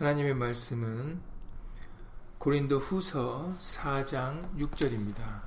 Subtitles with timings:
[0.00, 1.20] 하나님의 말씀은
[2.38, 5.42] 고린도 후서 4장 6절입니다.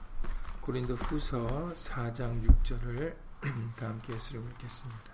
[0.62, 3.16] 고린도 후서 4장 6절을
[3.76, 5.12] 다 함께 예수를 읽겠습니다.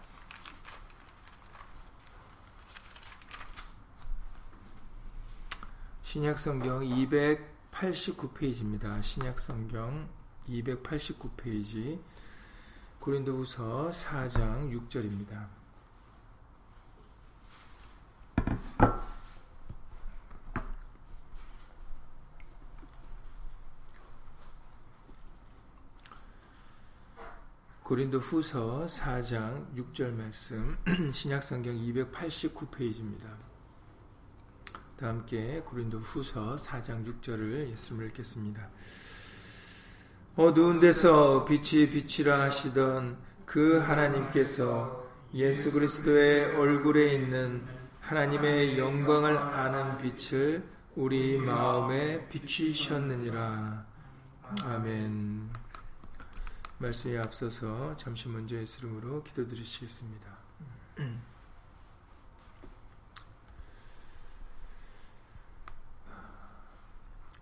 [6.02, 9.02] 신약성경 289페이지입니다.
[9.02, 10.10] 신약성경
[10.50, 12.02] 289페이지
[13.00, 15.59] 고린도후서 4장 6절입니다.
[27.90, 30.78] 고린도 후서 4장 6절 말씀
[31.12, 33.24] 신약성경 289페이지입니다.
[34.96, 38.70] 다 함께 고린도 후서 4장 6절을 예수님을 읽겠습니다.
[40.36, 43.18] 어두운 데서 빛이 빛이라 하시던
[43.48, 47.66] 그 하나님께서 예수 그리스도의 얼굴에 있는
[48.02, 50.64] 하나님의 영광을 아는 빛을
[50.96, 53.84] 우리 마음에 비추셨느니라.
[54.62, 55.69] 아멘.
[56.80, 60.38] 말씀에 앞서서 잠시 먼저 예수 이름으로 기도드리시겠습니다.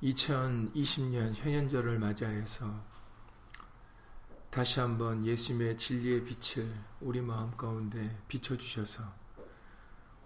[0.02, 2.84] 2020년 현현절을 맞이해서
[4.50, 9.04] 다시 한번 예수님의 진리의 빛을 우리 마음 가운데 비춰주셔서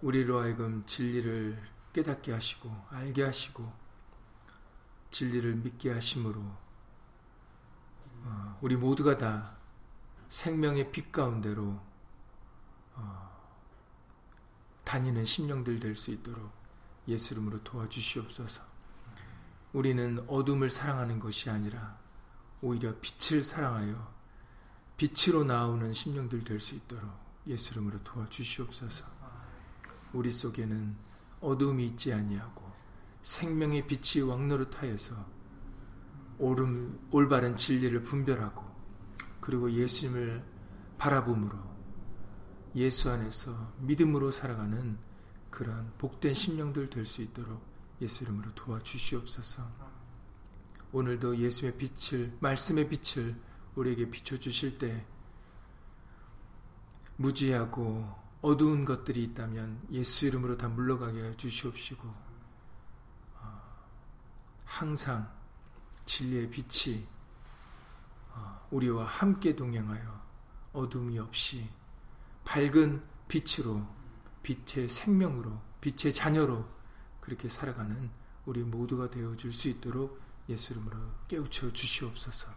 [0.02, 3.72] 우리로 하여금 진리를 깨닫게 하시고 알게 하시고
[5.12, 6.71] 진리를 믿게 하심으로 어,
[8.62, 9.58] 우리 모두가 다
[10.28, 11.80] 생명의 빛 가운데로
[12.96, 13.32] 어,
[14.84, 16.52] 다니는 심령들 될 수 있도록
[17.08, 18.62] 예수 이름으로 도와주시옵소서.
[19.74, 21.98] 우리는 어둠을 사랑하는 것이 아니라
[22.62, 24.12] 오히려 빛을 사랑하여
[24.98, 27.10] 빛으로 나오는 심령들 될 수 있도록
[27.48, 29.06] 예수 이름으로 도와주시옵소서.
[30.14, 30.96] 우리 속에는
[31.40, 32.72] 어둠이 있지 아니하고
[33.24, 35.41] 생명의 빛이 왕노릇하여서
[36.42, 38.66] 옳음, 올바른 진리를 분별하고
[39.40, 40.44] 그리고 예수님을
[40.98, 41.56] 바라봄으로
[42.76, 44.98] 예수 안에서 믿음으로 살아가는
[45.52, 47.62] 그러한 복된 심령들 될 수 있도록
[48.02, 49.70] 예수 이름으로 도와주시옵소서.
[50.92, 53.36] 오늘도 예수의 빛을 말씀의 빛을
[53.76, 55.06] 우리에게 비춰 주실 때
[57.18, 62.08] 무지하고 어두운 것들이 있다면 예수 이름으로 다 물러가게 해 주시옵시고
[63.36, 63.62] 어,
[64.66, 65.41] 항상
[66.06, 67.08] 진리의 빛이
[68.34, 70.22] 어, 우리와 함께 동행하여
[70.74, 71.68] 어둠이 없이
[72.46, 73.86] 밝은 빛으로
[74.44, 76.66] 빛의 생명으로 빛의 자녀로
[77.20, 78.10] 그렇게 살아가는
[78.46, 80.20] 우리 모두가 되어 줄 수 있도록
[80.50, 80.98] 예수 이름으로
[81.28, 82.48] 깨우쳐 주시옵소서.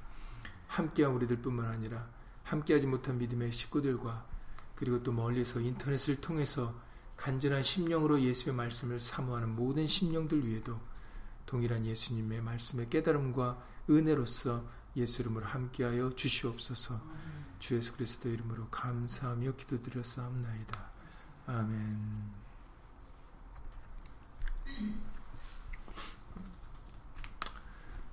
[0.69, 2.09] 함께한 우리들뿐만 아니라
[2.43, 4.27] 함께하지 못한 믿음의 식구들과
[4.75, 6.75] 그리고 또 멀리서 인터넷을 통해서
[7.17, 10.81] 간절한 심령으로 예수의 말씀을 사모하는 모든 심령들 위에도
[11.47, 14.65] 동일한 예수님의 말씀의 깨달음과 은혜로서
[14.97, 17.01] 예수 이름으로 함께하여 주시옵소서.
[17.59, 20.91] 주 예수 그리스도 이름으로 감사하며 기도드렸사옵나이다.
[21.47, 22.45] 아멘.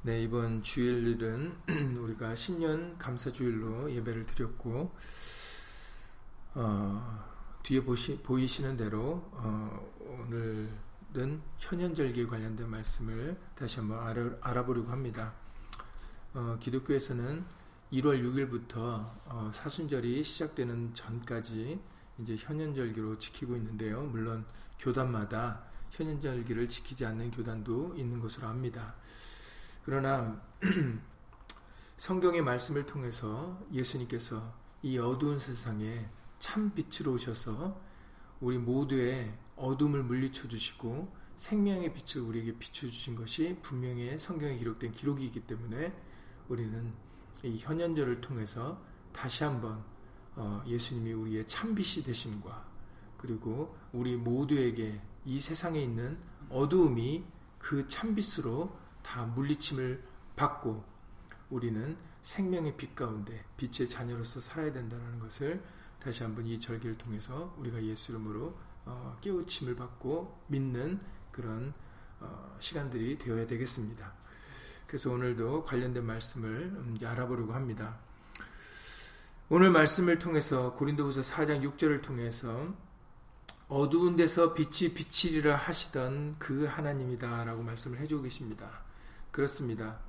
[0.03, 1.55] 네, 이번 주일은
[1.99, 4.95] 우리가 신년 감사주일로 예배를 드렸고,
[6.55, 7.29] 어,
[7.61, 10.71] 뒤에 보시, 보이시는 대로, 어, 오늘
[11.17, 15.33] 은 현현절기에 관련된 말씀을 다시 한번 알아, 알아 보려고 합니다.
[16.33, 17.43] 어, 기독교에서는
[17.91, 18.77] 1월 6일부터
[19.25, 21.81] 어, 사순절이 시작되는 전까지
[22.19, 24.03] 이제 현현절기로 지키고 있는데요.
[24.03, 24.45] 물론
[24.79, 28.95] 교단마다 현현절기를 지키지 않는 교단도 있는 것으로 압니다.
[29.83, 30.41] 그러나
[31.97, 37.79] 성경의 말씀을 통해서 예수님께서 이 어두운 세상에 참 빛으로 오셔서
[38.39, 45.41] 우리 모두의 어둠을 물리쳐 주시고 생명의 빛을 우리에게 비춰 주신 것이 분명히 성경에 기록된 기록이기
[45.41, 45.93] 때문에
[46.49, 46.93] 우리는
[47.43, 48.81] 이 현현절을 통해서
[49.13, 49.83] 다시 한번
[50.35, 52.65] 어, 예수님이 우리의 참빛이 되심과
[53.17, 56.17] 그리고 우리 모두에게 이 세상에 있는
[56.49, 57.23] 어두움이
[57.59, 60.03] 그 참빛으로 다 물리침을
[60.35, 60.83] 받고
[61.49, 65.63] 우리는 생명의 빛 가운데 빛의 자녀로서 살아야 된다는 것을
[65.99, 68.55] 다시 한번 이 절기를 통해서 우리가 예수 이름으로
[68.85, 70.99] 어, 깨우침을 받고 믿는
[71.31, 71.73] 그런
[72.19, 74.13] 어, 시간들이 되어야 되겠습니다.
[74.87, 77.97] 그래서 오늘도 관련된 말씀을 음, 알아보려고 합니다.
[79.49, 82.73] 오늘 말씀을 통해서 고린도후서 4장 6절을 통해서
[83.67, 88.81] 어두운 데서 빛이 비치리라 하시던 그 하나님이다라고 말씀을 해주고 계십니다.
[89.31, 89.99] 그렇습니다.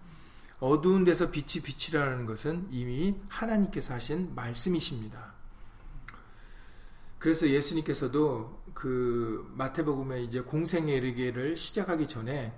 [0.59, 5.33] 어두운 데서 빛이 비치라는 것은 이미 하나님께서 하신 말씀이십니다.
[7.23, 12.53] 그래서 예수님께서도 그 마태복음에 이제 공생에 이르기를 시작하기 전에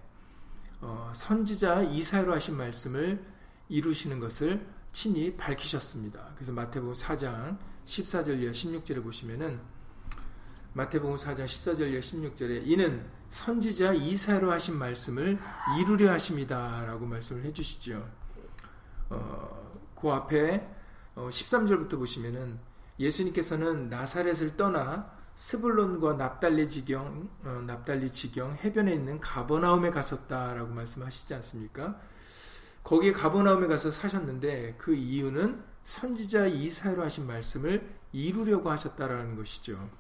[0.81, 3.23] 어, 선지자 이사야로 하신 말씀을
[3.69, 6.33] 이루시는 것을 친히 밝히셨습니다.
[6.35, 9.61] 그래서 마태복음 4장 14절 이하 16절에 보시면은
[10.73, 15.39] 마태복음 4장 14절 이하 16절에 이는 선지자 이사야로 하신 말씀을
[15.79, 18.11] 이루려 하십니다라고 말씀을 해주시죠.
[19.11, 20.67] 어, 그 앞에
[21.17, 22.59] 어, 13절부터 보시면은
[22.99, 31.99] 예수님께서는 나사렛을 떠나 스불론과 납달리 지경, 어, 납달리 지경 해변에 있는 가버나움에 갔었다라고 말씀하시지 않습니까?
[32.85, 39.91] 거기에 가버나움에 가서 사셨는데 그 이유는 선지자 이사야로 하신 말씀을 이루려고 하셨다라는 것이죠.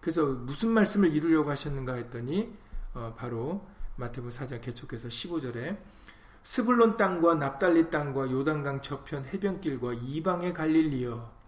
[0.00, 2.52] 그래서 무슨 말씀을 이루려고 하셨는가 했더니
[2.94, 3.66] 어, 바로
[3.96, 5.78] 마태복음 4장 계속해서 15절에
[6.42, 11.41] 스불론 땅과 납달리 땅과 요단강 저편 해변길과 이방의 갈릴리여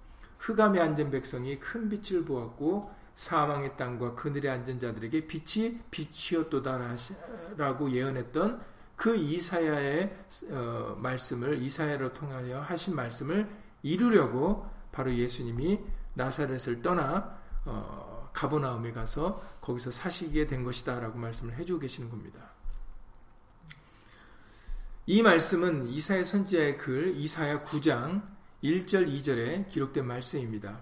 [0.44, 8.62] 흑암에 앉은 백성이 큰 빛을 보았고 사망의 땅과 그늘에 앉은 자들에게 빛이 빛이었도다라고 예언했던
[8.96, 10.14] 그 이사야의
[10.50, 13.49] 어, 말씀을 이사야로 통하여 하신 말씀을
[13.82, 15.81] 이루려고 바로 예수님이
[16.14, 22.50] 나사렛을 떠나 어, 가보나움에 가서 거기서 사시게 된 것이다라고 말씀을 해주고 계시는 겁니다.
[25.06, 28.33] 이 말씀은 이사야 선지자의 글 이사야 9장
[28.64, 30.81] 1절 2절에 기록된 말씀입니다.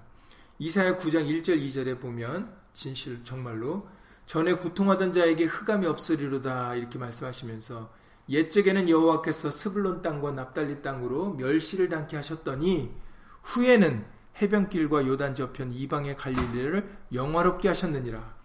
[0.60, 3.88] 이사야 9장 1절 2절에 보면 진실 정말로
[4.24, 7.92] 전에 고통하던 자에게 흑암이 없으리로다 이렇게 말씀하시면서
[8.28, 12.94] 옛적에는 여호와께서 스불론 땅과 납달리 땅으로 멸시를 당케 하셨더니
[13.42, 14.04] 후에는
[14.40, 18.36] 해변길과 요단 저편 이방의 갈릴리를 영화롭게 하셨느니라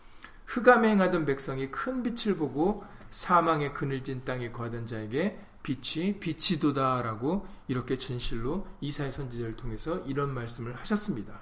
[0.47, 8.65] 흑암에 행하던 백성이 큰 빛을 보고 사망의 그늘진 땅에 거하던 자에게 빛이 빛이도다라고 이렇게 진실로
[8.79, 11.41] 이사의 선지자를 통해서 이런 말씀을 하셨습니다.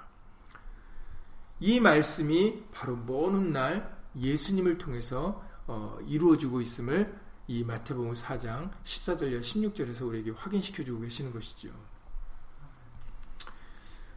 [1.60, 10.06] 이 말씀이 바로 먼 훗날 예수님을 통해서 어, 이루어지고 있음을 이 마태복음 4장 14절과 16절에서
[10.08, 11.68] 우리에게 확인시켜 주고 계시는 것이죠.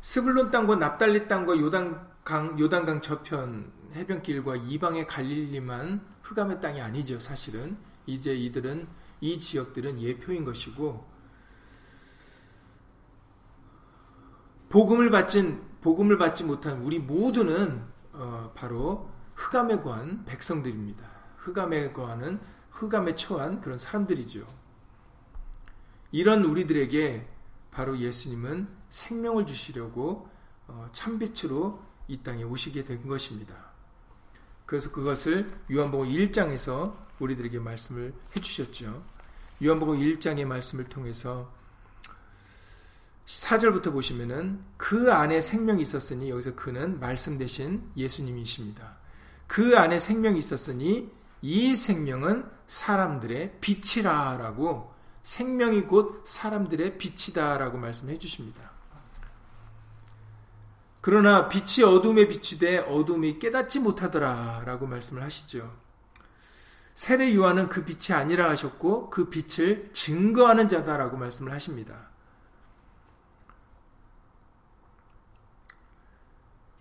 [0.02, 7.78] 스불론 땅과 납달리 땅과 요단강 요단강 저편 해변길과 이방의 갈릴리만 흑암의 땅이 아니죠, 사실은.
[8.08, 8.88] 이제 이들은
[9.21, 11.07] 이 지역들은 예표인 것이고
[14.69, 17.83] 복음을 받진 복음을 받지 못한 우리 모두는
[18.13, 21.10] 어, 바로 흑암에 관한 백성들입니다.
[21.38, 24.45] 흑암에 관한 흑암에 처한 그런 사람들이죠.
[26.12, 27.27] 이런 우리들에게
[27.72, 30.30] 바로 예수님은 생명을 주시려고
[30.68, 33.69] 어, 참빛으로 이 땅에 오시게 된 것입니다.
[34.65, 39.04] 그래서 그것을 요한복음 1장에서 우리들에게 말씀을 해주셨죠.
[39.63, 41.51] 요한복음 1장의 말씀을 통해서
[43.25, 48.98] 4절부터 보시면은 그 안에 생명이 있었으니 여기서 그는 말씀 대신 예수님이십니다.
[49.48, 51.12] 그 안에 생명이 있었으니
[51.42, 54.94] 이 생명은 사람들의 빛이라라고
[55.24, 58.72] 생명이 곧 사람들의 빛이다라고 말씀해 주십니다.
[61.01, 65.72] 그러나 빛이 어둠에 비추되 어둠이 깨닫지 못하더라라고 말씀을 하시죠.
[67.00, 72.10] 세례 요한은 그 빛이 아니라 하셨고 그 빛을 증거하는 자다라고 말씀을 하십니다.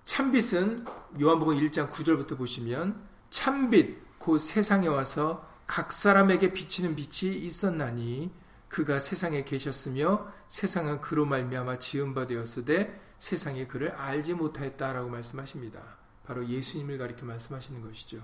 [0.04, 0.86] 참빛은
[1.20, 8.32] 요한복음 1장 9절부터 보시면 참빛 곧 세상에 와서 각 사람에게 비치는 빛이 있었나니
[8.68, 15.80] 그가 세상에 계셨으며 세상은 그로 말미암아 지은 바 되었으되 세상이 그를 알지 못하였다라고 말씀하십니다.
[16.26, 18.20] 바로 예수님을 가리켜 말씀하시는 것이죠.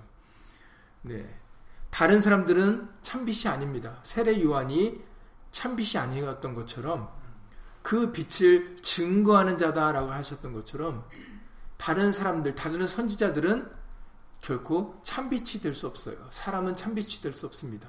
[1.03, 1.44] 네.
[1.95, 4.01] 다른 사람들은 참빛이 아닙니다.
[4.03, 5.01] 세례 요한이
[5.53, 7.09] 참빛이 아니었던 것처럼
[7.83, 11.09] 그 빛을 증거하는 자다라고 하셨던 것처럼
[11.77, 13.71] 다른 사람들, 다른 선지자들은
[14.41, 16.17] 결코 참빛이 될 수 없어요.
[16.31, 17.87] 사람은 참빛이 될 수 없습니다.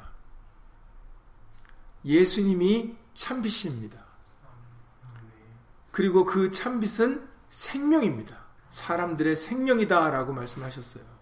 [2.06, 4.06] 예수님이 참빛입니다.
[5.90, 8.38] 그리고 그 참빛은 생명입니다.
[8.70, 11.15] 사람들의 생명이다라고 말씀하셨어요.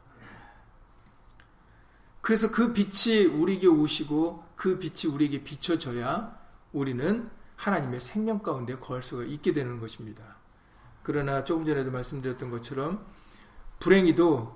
[2.24, 6.40] 그래서 그 빛이 우리에게 오시고 그 빛이 우리에게 비춰져야
[6.72, 10.38] 우리는 하나님의 생명 가운데 거할 수가 있게 되는 것입니다.
[11.04, 13.06] 그러나 조금 전에도 말씀드렸던 것처럼
[13.82, 14.56] 불행히도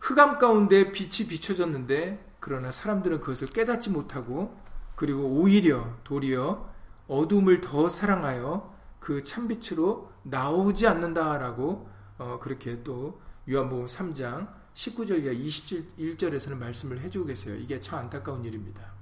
[0.00, 4.54] 흑암 가운데 빛이 비춰졌는데 그러나 사람들은 그것을 깨닫지 못하고
[4.96, 6.70] 그리고 오히려 도리어
[7.08, 11.88] 어둠을 더 사랑하여 그 참빛으로 나오지 않는다라고
[12.18, 17.56] 어, 그렇게 또 요한복음 3장 19절 이하 21절에서는 말씀을 해주고 계세요.
[17.56, 18.92] 이게 참 안타까운 일입니다.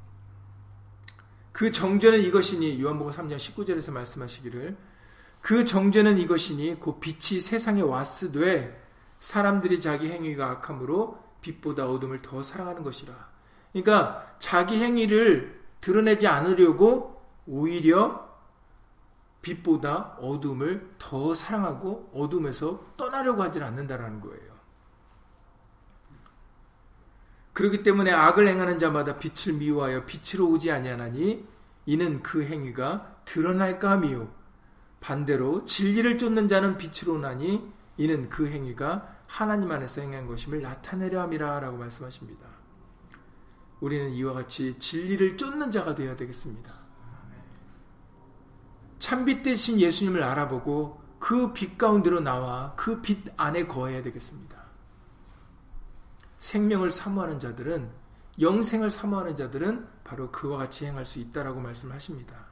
[1.52, 4.76] 그 정죄는 이것이니 요한복음 3장 19절에서 말씀하시기를
[5.40, 8.86] 그 정죄는 이것이니 곧 빛이 세상에 왔으되
[9.18, 13.12] 사람들이 자기 행위가 악함으로 빛보다 어둠을 더 사랑하는 것이라.
[13.72, 18.28] 그러니까 자기 행위를 드러내지 않으려고 오히려
[19.42, 24.47] 빛보다 어둠을 더 사랑하고 어둠에서 떠나려고 하지 않는다라는 거예요.
[27.58, 31.44] 그렇기 때문에 악을 행하는 자마다 빛을 미워하여 빛으로 오지 아니하나니
[31.86, 34.32] 이는 그 행위가 드러날까 미요
[35.00, 41.58] 반대로 진리를 쫓는 자는 빛으로 오나니 이는 그 행위가 하나님 안에서 행한 것임을 나타내려 함이라
[41.58, 42.46] 라고 말씀하십니다.
[43.80, 46.72] 우리는 이와 같이 진리를 쫓는 자가 되어야 되겠습니다.
[49.00, 54.57] 참빛 대신 예수님을 알아보고 그 빛 가운데로 나와 그 빛 안에 거해야 되겠습니다.
[56.38, 57.90] 생명을 사모하는 자들은
[58.40, 62.46] 영생을 사모하는 자들은 바로 그와 같이 행할 수 있다라고 말씀하십니다.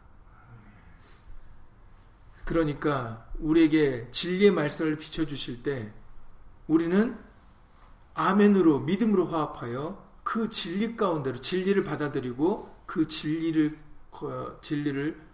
[2.44, 5.92] 그러니까 우리에게 진리의 말씀을 비춰 주실 때
[6.66, 7.18] 우리는
[8.14, 13.78] 아멘으로 믿음으로 화합하여 그 진리 가운데로 진리를 받아들이고 그 진리를
[14.60, 15.26] 진리를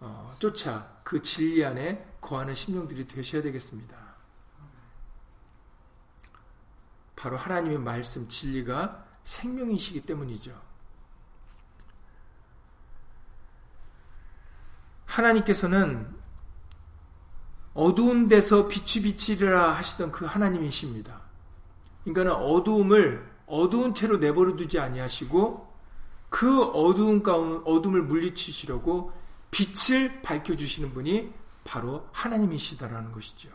[0.00, 4.07] 어, 쫓아 그 진리 안에 거하는 심령들이 되셔야 되겠습니다.
[7.18, 10.56] 바로 하나님의 말씀 진리가 생명이시기 때문이죠.
[15.04, 16.16] 하나님께서는
[17.74, 21.20] 어두운 데서 빛이 비치리라 하시던 그 하나님이십니다.
[22.04, 25.68] 그러니까 어두움을 어두운 채로 내버려 두지 아니하시고
[26.28, 29.12] 그 어두운 가운 어둠을 물리치시려고
[29.50, 31.34] 빛을 밝혀 주시는 분이
[31.64, 33.48] 바로 하나님이시다라는 것이죠.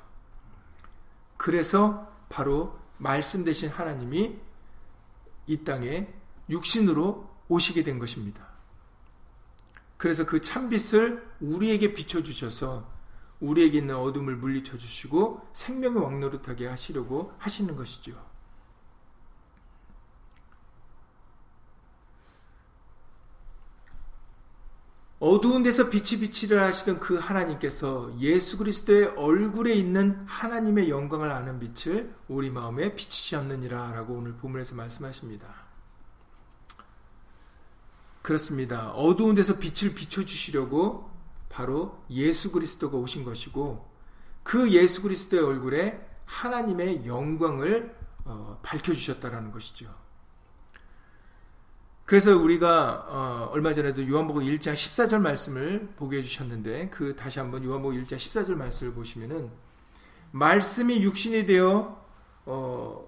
[1.38, 4.38] 그래서 바로 말씀 되신 하나님이
[5.48, 6.08] 이 땅에
[6.50, 8.48] 육신으로 오시게 된 것입니다.
[9.98, 12.92] 그래서 그 참빛을 우리에게 비춰주셔서
[13.40, 18.33] 우리에게 있는 어둠을 물리쳐 주시고 생명의 왕노릇하게 하시려고 하시는 것이죠.
[25.26, 32.14] 어두운 데서 빛이 비치를 하시던 그 하나님께서 예수 그리스도의 얼굴에 있는 하나님의 영광을 아는 빛을
[32.28, 35.48] 우리 마음에 비치셨느니라 라고 오늘 본문에서 말씀하십니다.
[38.22, 38.92] 그렇습니다.
[38.92, 41.10] 어두운 데서 빛을 비춰주시려고
[41.48, 43.90] 바로 예수 그리스도가 오신 것이고
[44.44, 50.03] 그 예수 그리스도의 얼굴에 하나님의 영광을 어, 밝혀주셨다라는 것이죠.
[52.06, 58.04] 그래서 우리가 어, 얼마 전에도 요한복음 1장 14절 말씀을 보게 해주셨는데 그 다시 한번 요한복음
[58.04, 59.50] 1장 14절 말씀을 보시면은
[60.32, 62.04] 말씀이 육신이 되어
[62.46, 63.08] 어,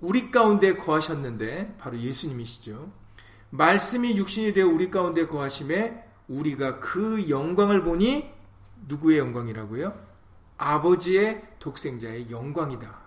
[0.00, 2.90] 우리 가운데 거하셨는데 바로 예수님이시죠.
[3.50, 8.32] 말씀이 육신이 되어 우리 가운데 거하심에 우리가 그 영광을 보니
[8.88, 9.94] 누구의 영광이라고요?
[10.56, 13.04] 아버지의 독생자의 영광이다.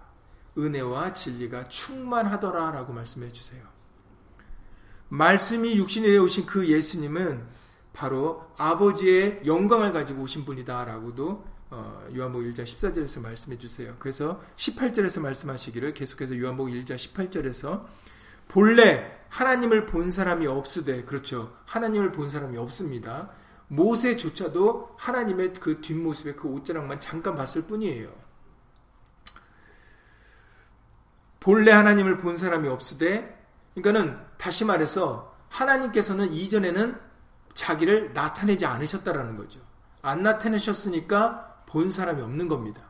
[0.57, 3.76] 은혜와 진리가 충만하더라라고 말씀해 주세요.
[5.10, 7.46] 말씀이 육신이 되어 오신 그 예수님은
[7.94, 13.96] 바로 아버지의 영광을 가지고 오신 분이다라고도 어, 요한복음 1장 14절에서 말씀해 주세요.
[14.00, 17.86] 그래서 18절에서 말씀하시기를 계속해서 요한복음 1장 18절에서
[18.48, 21.54] 본래 하나님을 본 사람이 없으되 그렇죠.
[21.66, 23.32] 하나님을 본 사람이 없습니다.
[23.68, 28.10] 모세조차도 하나님의 그 뒷모습의 그 옷자락만 잠깐 봤을 뿐이에요.
[31.40, 33.37] 본래 하나님을 본 사람이 없으되
[33.81, 37.00] 그러니까는 다시 말해서 하나님께서는 이전에는
[37.53, 39.60] 자기를 나타내지 않으셨다라는 거죠.
[40.01, 42.81] 안 나타내셨으니까 본 사람이 없는 겁니다.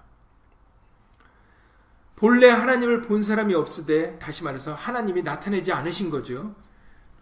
[2.15, 6.55] 본래 하나님을 본 사람이 없으되 다시 말해서 하나님이 나타내지 않으신 거죠.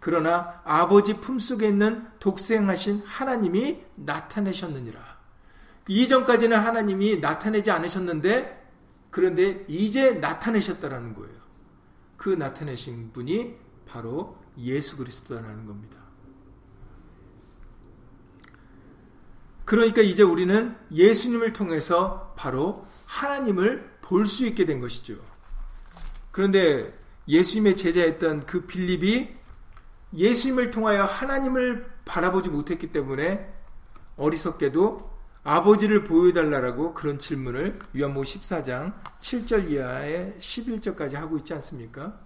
[0.00, 5.00] 그러나 아버지 품속에 있는 독생하신 하나님이 나타내셨느니라.
[5.88, 8.64] 이전까지는 하나님이 나타내지 않으셨는데
[9.10, 11.35] 그런데 이제 나타내셨다라는 거예요.
[12.16, 13.56] 그 나타내신 분이
[13.86, 15.96] 바로 예수 그리스도라는 겁니다.
[19.64, 25.16] 그러니까 이제 우리는 예수님을 통해서 바로 하나님을 볼 수 있게 된 것이죠.
[26.30, 26.96] 그런데
[27.26, 29.34] 예수님의 제자였던 그 빌립이
[30.14, 33.52] 예수님을 통하여 하나님을 바라보지 못했기 때문에
[34.16, 35.15] 어리석게도
[35.46, 42.18] 아버지를 보여달라고 그런 질문을 요한복 14장 7절 이하의 11절까지 하고 있지 않습니까?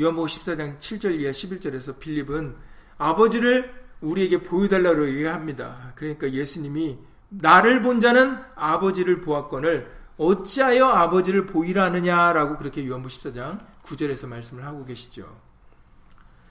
[0.00, 2.56] 요한복음 14장 7절 이하 11절에서 빌립은
[2.98, 5.92] 아버지를 우리에게 보여달라고 얘기합니다.
[5.94, 14.26] 그러니까 예수님이 나를 본 자는 아버지를 보았건을 어찌하여 아버지를 보이라 하느냐라고 그렇게 요한복음 14장 9절에서
[14.26, 15.40] 말씀을 하고 계시죠.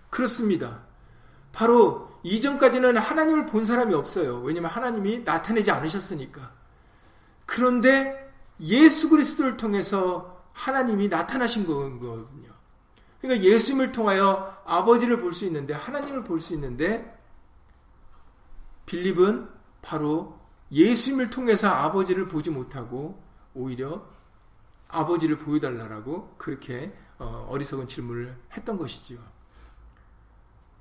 [0.10, 0.80] 그렇습니다.
[1.52, 4.40] 바로 이전까지는 하나님을 본 사람이 없어요.
[4.40, 6.52] 왜냐하면 하나님이 나타내지 않으셨으니까.
[7.46, 12.52] 그런데 예수 그리스도를 통해서 하나님이 나타나신 거거든요.
[13.22, 17.18] 그러니까 예수님을 통하여 아버지를 볼 수 있는데 하나님을 볼 수 있는데
[18.86, 19.50] 빌립은
[19.82, 20.40] 바로
[20.72, 23.22] 예수님을 통해서 아버지를 보지 못하고
[23.54, 24.06] 오히려
[24.88, 29.20] 아버지를 보여달라고 그렇게 어, 어리석은 질문을 했던 것이지요.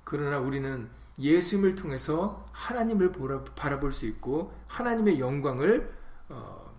[0.03, 0.89] 그러나 우리는
[1.19, 3.11] 예수님을 통해서 하나님을
[3.55, 5.95] 바라볼 수 있고 하나님의 영광을
[6.29, 6.73] 어,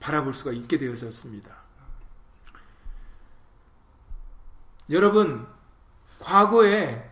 [0.00, 1.56] 바라볼 수가 있게 되어졌습니다.
[4.90, 5.46] 여러분,
[6.20, 7.10] 과거에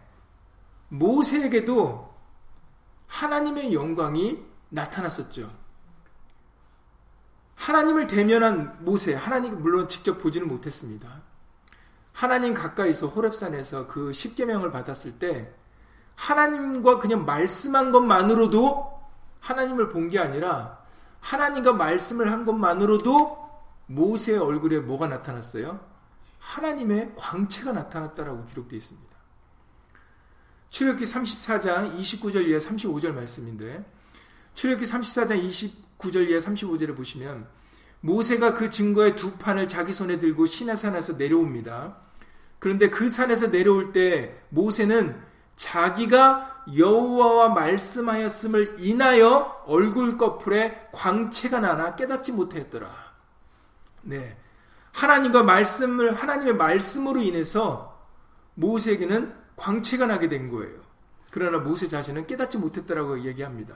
[0.88, 2.14] 모세에게도
[3.06, 5.50] 하나님의 영광이 나타났었죠.
[7.56, 11.22] 하나님을 대면한 모세, 하나님 물론 직접 보지는 못했습니다.
[12.12, 15.52] 하나님 가까이서 호렙산에서 그 십계명을 받았을 때
[16.16, 18.94] 하나님과 그냥 말씀한 것만으로도
[19.40, 20.78] 하나님을 본 게 아니라
[21.20, 23.44] 하나님과 말씀을 한 것만으로도
[23.86, 25.80] 모세의 얼굴에 뭐가 나타났어요?
[26.38, 29.14] 하나님의 광채가 나타났다라고 기록되어 있습니다.
[30.70, 33.84] 출애굽기 34장 29절 이하 35절 말씀인데
[34.54, 35.48] 출애굽기 34장
[35.98, 37.46] 29절 이하 35절에 보시면
[38.00, 41.96] 모세가 그 증거의 두 판을 자기 손에 들고 시내산에서 내려옵니다.
[42.58, 45.18] 그런데 그 산에서 내려올 때 모세는
[45.56, 52.88] 자기가 여호와와 말씀하였음을 인하여 얼굴 꺼풀에 광채가 나나 깨닫지 못했더라.
[54.02, 54.36] 네.
[54.92, 58.00] 하나님과 말씀을 하나님의 말씀으로 인해서
[58.54, 60.84] 모세에게는 광채가 나게 된 거예요.
[61.30, 63.74] 그러나 모세 자신은 깨닫지 못했다라고 얘기합니다.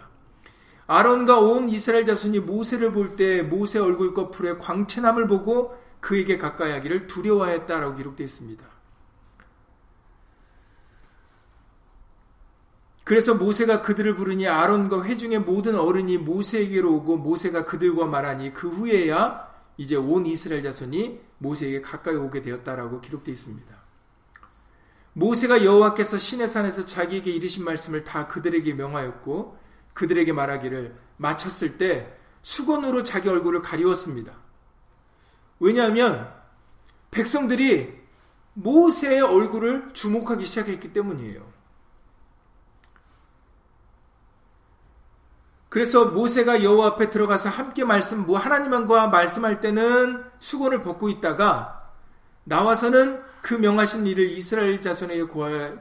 [0.87, 7.09] 아론과 온 이스라엘 자손이 모세를 볼 때 모세 얼굴 꺼풀에 광채남을 보고 그에게 가까이 하기를
[7.09, 8.65] 두려워했다라고 기록되어 있습니다.
[13.09, 19.49] 그래서 모세가 그들을 부르니 아론과 회중의 모든 어른이 모세에게로 오고 모세가 그들과 말하니 그 후에야
[19.79, 23.75] 이제 온 이스라엘 자손이 모세에게 가까이 오게 되었다라고 기록되어 있습니다.
[25.15, 29.57] 모세가 여호와께서 시내산에서 자기에게 이르신 말씀을 다 그들에게 명하였고
[29.95, 34.35] 그들에게 말하기를 마쳤을 때 수건으로 자기 얼굴을 가리웠습니다.
[35.61, 36.31] 왜냐하면
[37.11, 37.91] 백성들이
[38.53, 41.58] 모세의 얼굴을 주목하기 시작했기 때문이에요.
[45.69, 51.93] 그래서 모세가 여호와 앞에 들어가서 함께 말씀 뭐 하나님과 말씀할 때는 수건을 벗고 있다가
[52.45, 55.23] 나와서는 그 명하신 일을 이스라엘 자손에게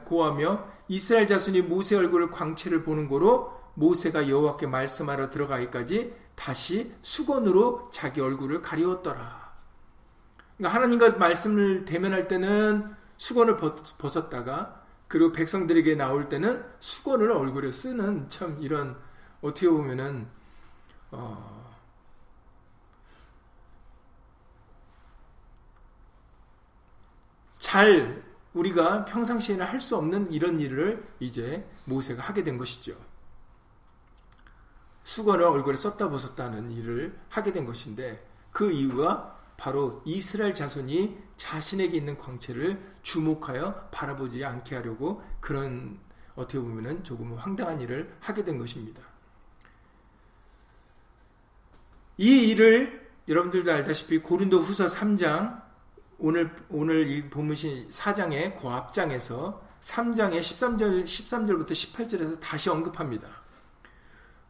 [0.04, 8.20] 고하며 이스라엘 자손이 모세 얼굴을 광채를 보는 거로 모세가 여호와께 말씀하러 들어가기까지 다시 수건으로 자기
[8.20, 9.48] 얼굴을 가리웠더라.
[10.56, 18.28] 그러니까 하나님과 말씀을 대면할 때는 수건을 벗 었다가 그리고 백성들에게 나올 때는 수건을 얼굴에 쓰는
[18.28, 18.96] 참 이런
[19.40, 20.28] 어떻게 보면은
[21.10, 21.58] 어,
[27.58, 28.24] 잘
[28.54, 32.96] 우리가 평상시에는 할 수 없는 이런 일을 이제 모세가 하게 된 것이죠.
[35.04, 42.16] 수건을 얼굴에 썼다 벗었다는 일을 하게 된 것인데 그 이유가 바로 이스라엘 자손이 자신에게 있는
[42.16, 45.98] 광채를 주목하여 바라보지 않게 하려고 그런
[46.36, 49.02] 어떻게 보면은 조금 황당한 일을 하게 된 것입니다.
[52.18, 55.62] 이 일을 여러분들도 알다시피 고린도 후서 3장
[56.18, 63.28] 오늘 오늘 이 본문신 4장의 고 앞장에서 3장의 13절 13절부터 18절에서 다시 언급합니다.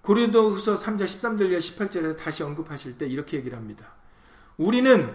[0.00, 3.92] 고린도 후서 3장 13절과 18절에서 다시 언급하실 때 이렇게 얘기를 합니다.
[4.57, 5.14] 우리는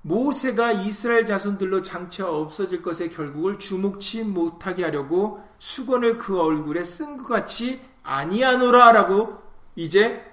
[0.00, 7.28] 모세가 이스라엘 자손들로 장차 없어질 것의 결국을 주목치 못하게 하려고 수건을 그 얼굴에 쓴 것
[7.28, 9.40] 같이 아니하노라 라고
[9.76, 10.31] 이제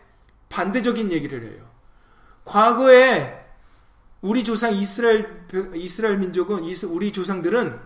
[0.49, 1.63] 반대적인 얘기를 해요.
[2.43, 3.45] 과거에
[4.21, 7.79] 우리 조상 이스라엘 이스라엘 민족은 우리 조상들은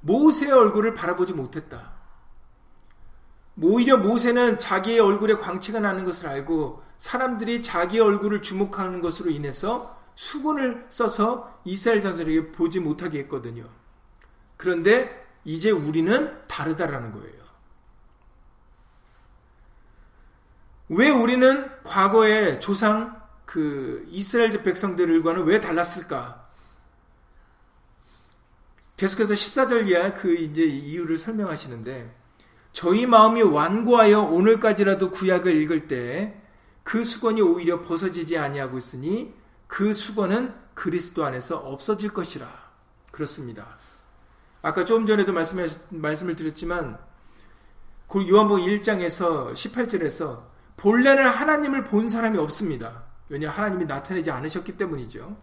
[0.00, 1.94] 모세의 얼굴을 바라보지 못했다.
[3.60, 10.86] 오히려 모세는 자기의 얼굴에 광채가 나는 것을 알고 사람들이 자기의 얼굴을 주목하는 것으로 인해서 수건을
[10.90, 13.68] 써서 이스라엘 자손에게 보지 못하게 했거든요.
[14.56, 17.43] 그런데 이제 우리는 다르다라는 거예요.
[20.96, 26.44] 왜 우리는 과거의 조상 그 이스라엘 백성들과는 왜 달랐을까?
[28.96, 32.14] 계속해서 14절 이하 그 이제 이유를 설명하시는데
[32.72, 36.44] 저희 마음이 완고하여 오늘까지라도 구약을 읽을 때
[36.84, 39.34] 그 수건이 오히려 벗어지지 아니하고 있으니
[39.66, 42.46] 그 수건은 그리스도 안에서 없어질 것이라.
[43.10, 43.78] 그렇습니다.
[44.62, 46.98] 아까 조금 전에도 말씀 말씀을 드렸지만
[48.14, 50.42] 요한복음 1장에서 18절에서
[50.76, 53.04] 본래는 하나님을 본 사람이 없습니다.
[53.28, 55.36] 왜냐 하나님이 나타내지 않으셨기 때문이죠.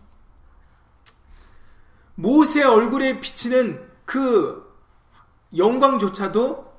[2.16, 4.72] 모세 얼굴에 비치는 그
[5.56, 6.72] 영광조차도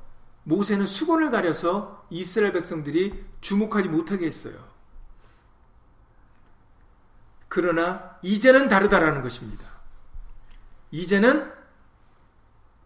[0.44, 4.54] 모세는 수건을 가려서 이스라엘 백성들이 주목하지 못하게 했어요.
[7.48, 9.66] 그러나 이제는 다르다라는 것입니다.
[10.90, 11.52] 이제는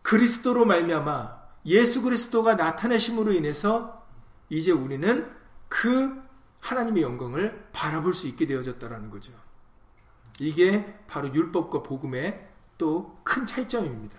[0.02, 4.06] 그리스도로 말미암아 예수 그리스도가 나타내심으로 인해서
[4.48, 5.30] 이제 우리는
[5.68, 6.22] 그
[6.60, 9.32] 하나님의 영광을 바라볼 수 있게 되어졌다라는 거죠.
[10.38, 12.48] 이게 바로 율법과 복음의
[12.78, 14.18] 또 큰 차이점입니다.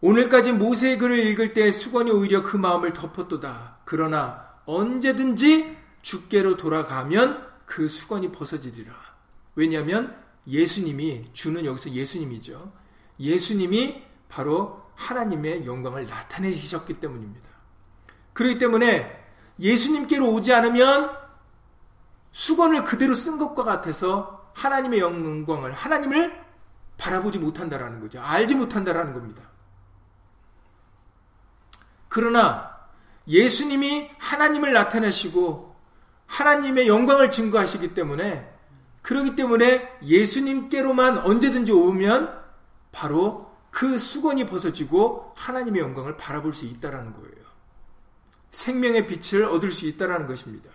[0.00, 3.78] 오늘까지 모세의 글을 읽을 때 수건이 오히려 그 마음을 덮었도다.
[3.84, 8.94] 그러나 언제든지 주께로 돌아가면 그 수건이 벗어지리라.
[9.56, 12.72] 왜냐하면 예수님이 주는 여기서 예수님이죠.
[13.18, 17.49] 예수님이 바로 하나님의 영광을 나타내셨기 때문입니다.
[18.40, 19.22] 그렇기 때문에
[19.58, 21.14] 예수님께로 오지 않으면
[22.32, 26.42] 수건을 그대로 쓴 것과 같아서 하나님의 영광을 하나님을
[26.96, 28.18] 바라보지 못한다라는 거죠.
[28.22, 29.42] 알지 못한다라는 겁니다.
[32.08, 32.78] 그러나
[33.28, 35.76] 예수님이 하나님을 나타내시고
[36.24, 38.50] 하나님의 영광을 증거하시기 때문에
[39.02, 42.42] 그러기 때문에 예수님께로만 언제든지 오면
[42.90, 47.39] 바로 그 수건이 벗어지고 하나님의 영광을 바라볼 수 있다라는 거예요.
[48.50, 50.70] 생명의 빛을 얻을 수 있다라는 것입니다.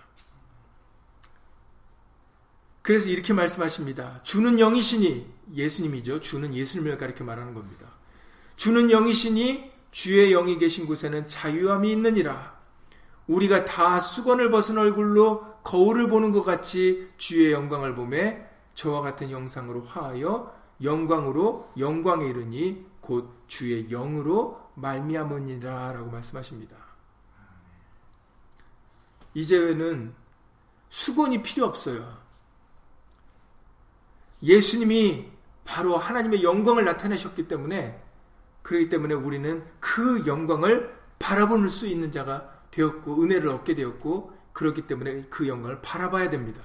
[2.81, 4.21] 그래서 이렇게 말씀하십니다.
[4.23, 6.19] 주는 영이시니 예수님이죠.
[6.19, 7.87] 주는 예수님을 가리켜 말하는 겁니다.
[8.55, 12.55] 주는 영이시니 주의 영이 계신 곳에는 자유함이 있느니라.
[13.27, 19.81] 우리가 다 수건을 벗은 얼굴로 거울을 보는 것 같이 주의 영광을 보매 저와 같은 영상으로
[19.81, 26.84] 화하여 영광으로 영광에 이르니 곧 주의 영으로 말미암으니라라고 말씀하십니다.
[29.35, 30.15] 이제는
[30.89, 32.25] 수건이 필요 없어요.
[34.41, 35.29] 예수님이
[35.63, 38.01] 바로 하나님의 영광을 나타내셨기 때문에
[38.63, 45.23] 그렇기 때문에 우리는 그 영광을 바라볼 수 있는 자가 되었고 은혜를 얻게 되었고 그렇기 때문에
[45.29, 46.61] 그 영광을 바라봐야 됩니다.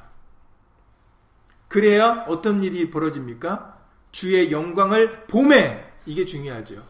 [1.68, 3.78] 그래야 어떤 일이 벌어집니까?
[4.12, 6.87] 주의 영광을 봄에 이게 중요하죠.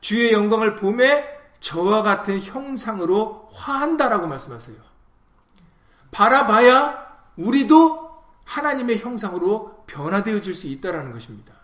[0.00, 1.24] 주의 영광을 봄에
[1.60, 4.91] 저와 같은 형상으로 화한다라고 말씀하세요.
[6.12, 7.02] 바라봐야
[7.36, 11.54] 우리도 하나님의 형상으로 변화되어질 수 있다라는 것입니다.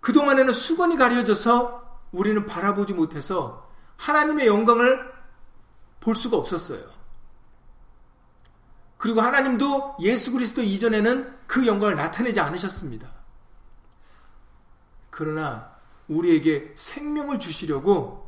[0.00, 5.12] 그동안에는 수건이 가려져서 우리는 바라보지 못해서 하나님의 영광을
[6.00, 6.84] 볼 수가 없었어요.
[8.98, 13.08] 그리고 하나님도 예수 그리스도 이전에는 그 영광을 나타내지 않으셨습니다.
[15.10, 15.72] 그러나
[16.08, 18.21] 우리에게 생명을 주시려고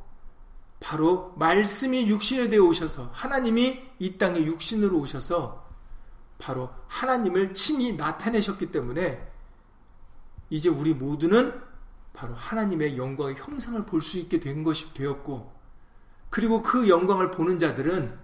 [0.84, 5.66] 바로 말씀이 육신에 되어 오셔서 하나님이 이 땅에 육신으로 오셔서
[6.36, 9.26] 바로 하나님을 친히 나타내셨기 때문에
[10.50, 11.58] 이제 우리 모두는
[12.12, 15.50] 바로 하나님의 영광의 형상을 볼 수 있게 된 것이 되었고,
[16.28, 18.18] 그리고 그 영광을 보는 자들은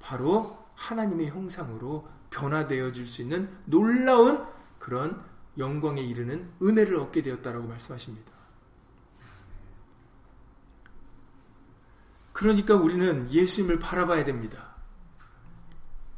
[0.00, 4.46] 바로 하나님의 형상으로 변화되어질 수 있는 놀라운
[4.78, 5.22] 그런
[5.58, 8.37] 영광에 이르는 은혜를 얻게 되었다라고 말씀하십니다.
[12.38, 14.76] 그러니까 우리는 예수님을 바라봐야 됩니다.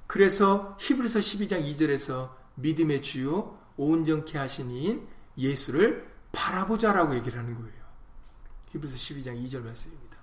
[0.06, 7.82] 그래서 히브리서 12장 2절에서 믿음의 주요 온전케 하신 이인 예수를 바라보자라고 얘기를 하는 거예요.
[8.68, 10.18] 히브리서 12장 2절 말씀입니다.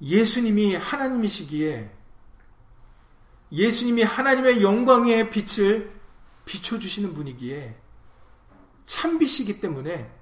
[0.00, 1.94] 예수님이 하나님이시기에
[3.52, 5.92] 예수님이 하나님의 영광의 빛을
[6.46, 7.76] 비춰주시는 분이기에
[8.86, 10.21] 참비시기 때문에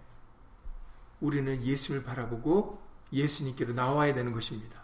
[1.20, 2.80] 우리는 예수를 바라보고
[3.12, 4.80] 예수님께로 나와야 되는 것입니다.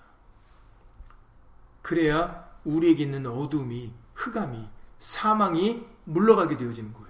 [1.83, 4.69] 그래야 우리에게 있는 어둠이, 흑암이,
[4.99, 7.07] 사망이 물러가게 되어지는 거예요.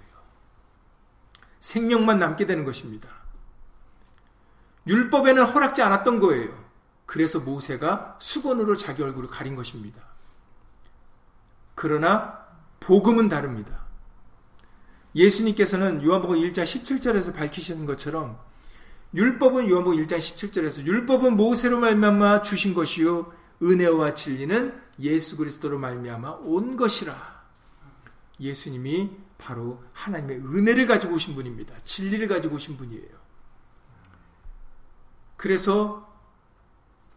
[1.59, 3.09] 생명만 남게 되는 것입니다.
[4.85, 6.67] 율법에는 허락지 않았던 거예요.
[7.05, 10.01] 그래서 모세가 수건으로 자기 얼굴을 가린 것입니다.
[11.75, 12.45] 그러나
[12.79, 13.85] 복음은 다릅니다.
[15.15, 18.39] 예수님께서는 요한복음 1장 17절에서 밝히시는 것처럼
[19.13, 26.77] 율법은 요한복음 1장 17절에서 율법은 모세로 말미암아 주신 것이요 은혜와 진리는 예수 그리스도로 말미암아 온
[26.77, 27.37] 것이라.
[28.39, 31.75] 예수님이 바로 하나님의 은혜를 가지고 오신 분입니다.
[31.83, 33.17] 진리를 가지고 오신 분이에요.
[35.35, 36.07] 그래서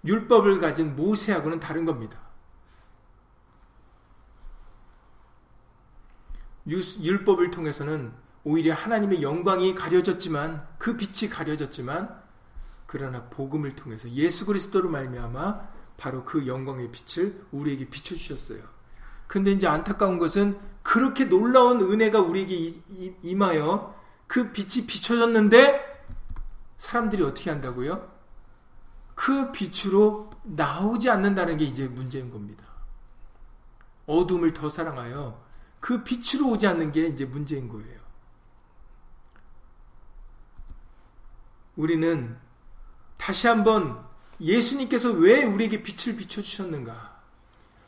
[0.05, 2.21] 율법을 가진 모세하고는 다른 겁니다.
[6.67, 8.13] 율법을 통해서는
[8.45, 12.21] 오히려 하나님의 영광이 가려졌지만 그 빛이 가려졌지만
[12.87, 18.63] 그러나 복음을 통해서 예수 그리스도로 말미암아 바로 그 영광의 빛을 우리에게 비춰 주셨어요.
[19.27, 22.81] 근데 이제 안타까운 것은 그렇게 놀라운 은혜가 우리에게
[23.23, 23.95] 임하여
[24.27, 26.05] 그 빛이 비춰졌는데
[26.79, 28.11] 사람들이 어떻게 한다고요?
[29.15, 32.65] 그 빛으로 나오지 않는다는 게 이제 문제인 겁니다.
[34.07, 35.41] 어둠을 더 사랑하여
[35.79, 38.00] 그 빛으로 오지 않는 게 이제 문제인 거예요.
[41.81, 42.37] 우리는
[43.17, 44.05] 다시 한번
[44.41, 47.21] 예수님께서 왜 우리에게 빛을 비춰주셨는가?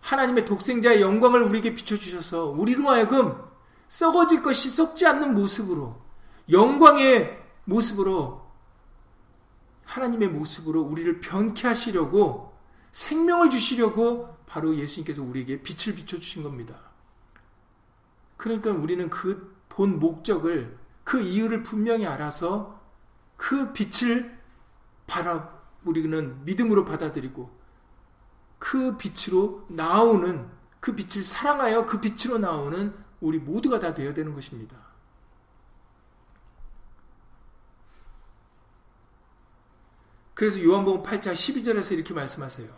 [0.01, 3.41] 하나님의 독생자의 영광을 우리에게 비춰주셔서 우리로 하여금
[3.89, 6.03] 썩어질 것이 썩지 않는 모습으로
[6.51, 8.43] 영광의 모습으로
[9.85, 12.57] 하나님의 모습으로 우리를 변케 하시려고
[12.93, 16.75] 생명을 주시려고 바로 예수님께서 우리에게 빛을 비춰주신 겁니다.
[18.37, 22.82] 그러니까 우리는 그 본 목적을 그 이유를 분명히 알아서
[23.43, 24.39] 그 빛을
[25.09, 27.51] 바라 우리는 믿음으로 받아들이고
[28.61, 34.77] 그 빛으로 나오는 그 빛을 사랑하여 그 빛으로 나오는 우리 모두가 다 되어야 되는 것입니다.
[40.35, 42.73] 그래서 요한복음 8장 12절에서 이렇게 말씀하세요.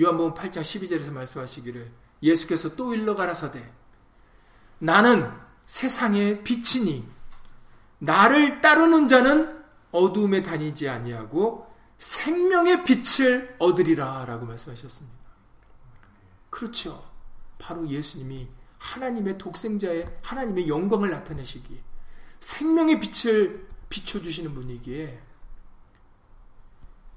[0.00, 3.70] 요한복음 8장 12절에서 말씀하시기를 예수께서 또 일러 가라사대
[4.78, 5.30] 나는
[5.66, 7.06] 세상의 빛이니
[7.98, 9.55] 나를 따르는 자는
[9.96, 11.66] 어두움에 다니지 아니하고
[11.98, 15.16] 생명의 빛을 얻으리라라고 말씀하셨습니다.
[16.50, 17.04] 그렇죠.
[17.58, 21.82] 바로 예수님이 하나님의 독생자의 하나님의 영광을 나타내시기
[22.40, 25.20] 생명의 빛을 비춰 주시는 분이기에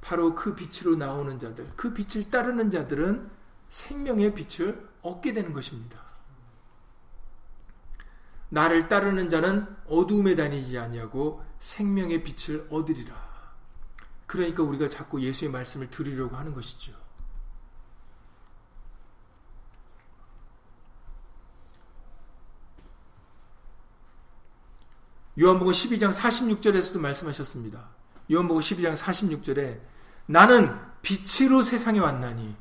[0.02, 3.30] 바로 그 빛으로 나오는 자들, 그 빛을 따르는 자들은
[3.68, 6.09] 생명의 빛을 얻게 되는 것입니다.
[8.50, 13.16] 나를 따르는 자는 어두움에 다니지 아니하고 생명의 빛을 얻으리라.
[14.26, 16.94] 그러니까 우리가 자꾸 예수의 말씀을 들으려고 하는 것이죠.
[25.40, 27.88] 요한복음 12장 46절에서도 말씀하셨습니다.
[28.32, 29.80] 요한복음 12장 46절에
[30.26, 32.56] 나는 빛으로 세상에 왔나니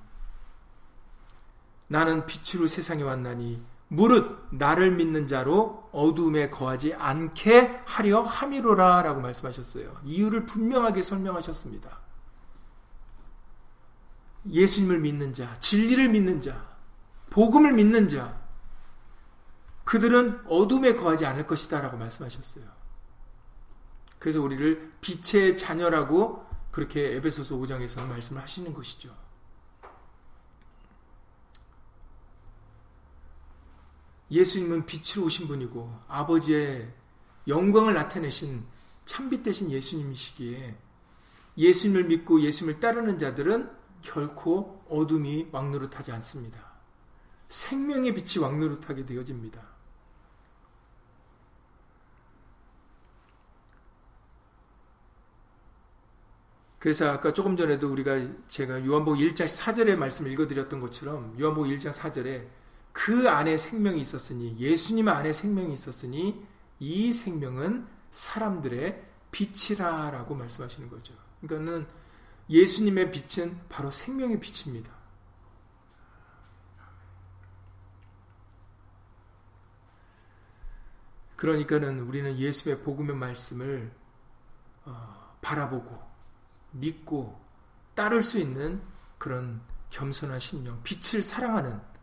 [1.88, 10.00] 나는 빛으로 세상에 왔나니 무릇 나를 믿는 자로 어둠에 거하지 않게 하려 함이로라 라고 말씀하셨어요.
[10.04, 12.00] 이유를 분명하게 설명하셨습니다.
[14.50, 16.68] 예수님을 믿는 자, 진리를 믿는 자,
[17.30, 18.38] 복음을 믿는 자,
[19.84, 22.64] 그들은 어둠에 거하지 않을 것이다 라고 말씀하셨어요.
[24.18, 29.14] 그래서 우리를 빛의 자녀라고 그렇게 에베소서 5장에서 말씀을 하시는 것이죠.
[34.30, 36.92] 예수님은 빛으로 오신 분이고 아버지의
[37.46, 38.64] 영광을 나타내신
[39.04, 40.76] 참빛 되신 예수님이시기에
[41.56, 43.70] 예수님을 믿고 예수님을 따르는 자들은
[44.02, 46.60] 결코 어둠이 왕노릇하지 않습니다.
[47.48, 49.78] 생명의 빛이 왕노릇하게 되어집니다.
[56.78, 62.46] 그래서 아까 조금 전에도 우리가 제가 요한복음 1장 4절의 말씀을 읽어드렸던 것처럼 요한복음 1장 4절에
[62.98, 66.44] 그 안에 생명이 있었으니 예수님 안에 생명이 있었으니
[66.80, 71.14] 이 생명은 사람들의 빛이라라고 말씀하시는 거죠.
[71.40, 71.86] 그러니까는
[72.50, 74.90] 예수님의 빛은 바로 생명의 빛입니다.
[81.36, 83.92] 그러니까는 우리는 예수의 복음의 말씀을
[84.86, 86.02] 어, 바라보고
[86.72, 87.40] 믿고
[87.94, 88.82] 따를 수 있는
[89.18, 91.97] 그런 겸손한 심령, 빛을 사랑하는 어,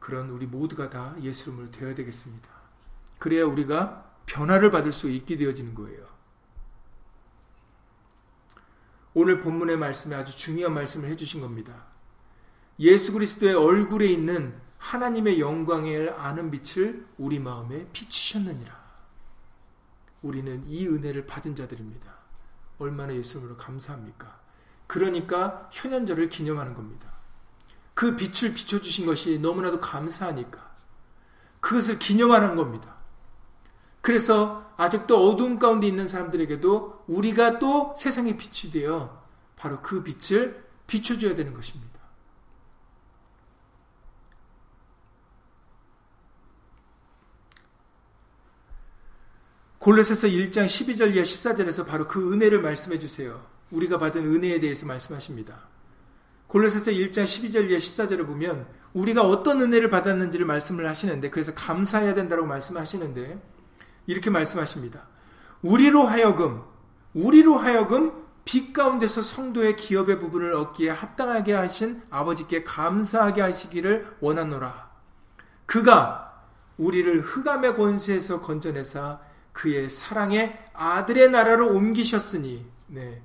[0.00, 2.48] 그런 우리 모두가 다 예수 이름으로 되어야 되겠습니다.
[3.18, 6.06] 그래야 우리가 변화를 받을 수 있게 되어지는 거예요.
[9.14, 11.86] 오늘 본문의 말씀에 아주 중요한 말씀을 해주신 겁니다.
[12.78, 18.86] 예수 그리스도의 얼굴에 있는 하나님의 영광을 아는 빛을 우리 마음에 비추셨느니라.
[20.22, 22.14] 우리는 이 은혜를 받은 자들입니다.
[22.78, 24.38] 얼마나 예수님으로 감사합니까?
[24.86, 27.15] 그러니까 현현절을 기념하는 겁니다.
[27.96, 30.76] 그 빛을 비춰주신 것이 너무나도 감사하니까
[31.60, 32.94] 그것을 기념하는 겁니다.
[34.02, 39.24] 그래서 아직도 어두운 가운데 있는 사람들에게도 우리가 또 세상의 빛이 되어
[39.56, 41.98] 바로 그 빛을 비춰줘야 되는 것입니다.
[49.78, 53.42] 골로새서 1장 12절 이하 14절에서 바로 그 은혜를 말씀해 주세요.
[53.70, 55.75] 우리가 받은 은혜에 대해서 말씀하십니다.
[56.48, 62.46] 골로새서 1장 12절 이하 14절을 보면 우리가 어떤 은혜를 받았는지를 말씀을 하시는데 그래서 감사해야 된다고
[62.46, 63.40] 말씀하시는데
[64.06, 65.02] 이렇게 말씀하십니다.
[65.62, 66.62] 우리로 하여금
[67.14, 74.90] 우리로 하여금 빛 가운데서 성도의 기업의 부분을 얻기에 합당하게 하신 아버지께 감사하게 하시기를 원하노라.
[75.66, 76.44] 그가
[76.78, 79.18] 우리를 흑암의 권세에서 건져내사
[79.52, 83.22] 그의 사랑의 아들의 나라로 옮기셨으니, 네.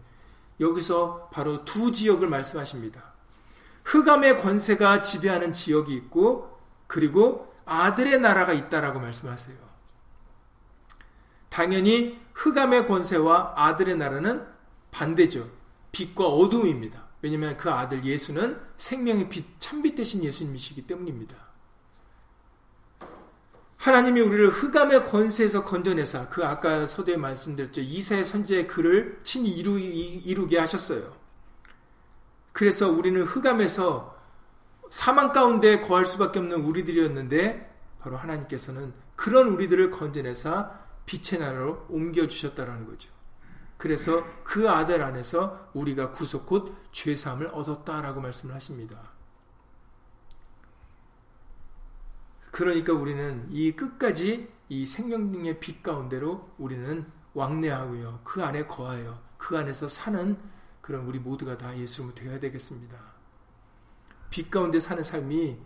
[0.60, 3.11] 여기서 바로 두 지역을 말씀하십니다.
[3.91, 9.58] 흑암의 권세가 지배하는 지역이 있고, 그리고 아들의 나라가 있다라고 말씀하세요.
[11.49, 14.45] 당연히 흑암의 권세와 아들의 나라는
[14.91, 15.49] 반대죠.
[15.91, 17.10] 빛과 어두움입니다.
[17.21, 21.36] 왜냐하면 그 아들 예수는 생명의 빛, 참빛 대신 예수님이시기 때문입니다.
[23.75, 27.82] 하나님이 우리를 흑암의 권세에서 건져내사 그 아까 서두에 말씀드렸죠.
[27.82, 31.20] 이사의 선지의 글을 친히 이루, 이루게 하셨어요.
[32.51, 34.19] 그래서 우리는 흑암에서
[34.89, 42.85] 사망 가운데 거할 수밖에 없는 우리들이었는데 바로 하나님께서는 그런 우리들을 건져내사 빛의 나라로 옮겨 주셨다라는
[42.87, 43.09] 거죠.
[43.77, 49.13] 그래서 그 아들 안에서 우리가 구속 곧 죄 사함을 얻었다라고 말씀을 하십니다.
[52.51, 58.21] 그러니까 우리는 이 끝까지 이 생명의 빛 가운데로 우리는 왕래하고요.
[58.23, 60.37] 그 안에 거하여 그 안에서 사는
[60.81, 62.97] 그런 우리 모두가 다 예수님을 되어야 되겠습니다.
[64.29, 65.57] 빛 가운데 사는 삶이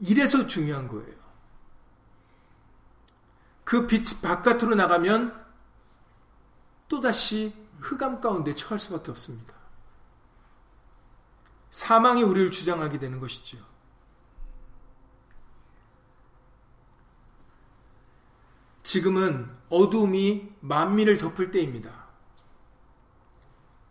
[0.00, 1.16] 이래서 중요한 거예요.
[3.64, 5.46] 그빛 바깥으로 나가면
[6.88, 9.54] 또다시 흑암 가운데 처할 수밖에 없습니다.
[11.70, 13.58] 사망이 우리를 주장하게 되는 것이죠.
[18.82, 22.07] 지금은 어두움이 만민을 덮을 때입니다.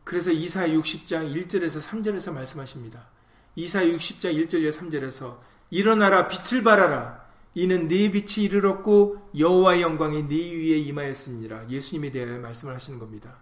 [0.08, 3.10] 그래서 이사 60장 1절에서 3절에서 말씀하십니다.
[3.58, 5.38] 이사 60장 1절에 3절에서
[5.70, 11.67] 일어나라 빛을 발하라 이는 네 빛이 이르렀고 여호와의 영광이 네 위에 임하였으니라.
[11.67, 13.36] 예수님에 대하여 말씀을 하시는 겁니다.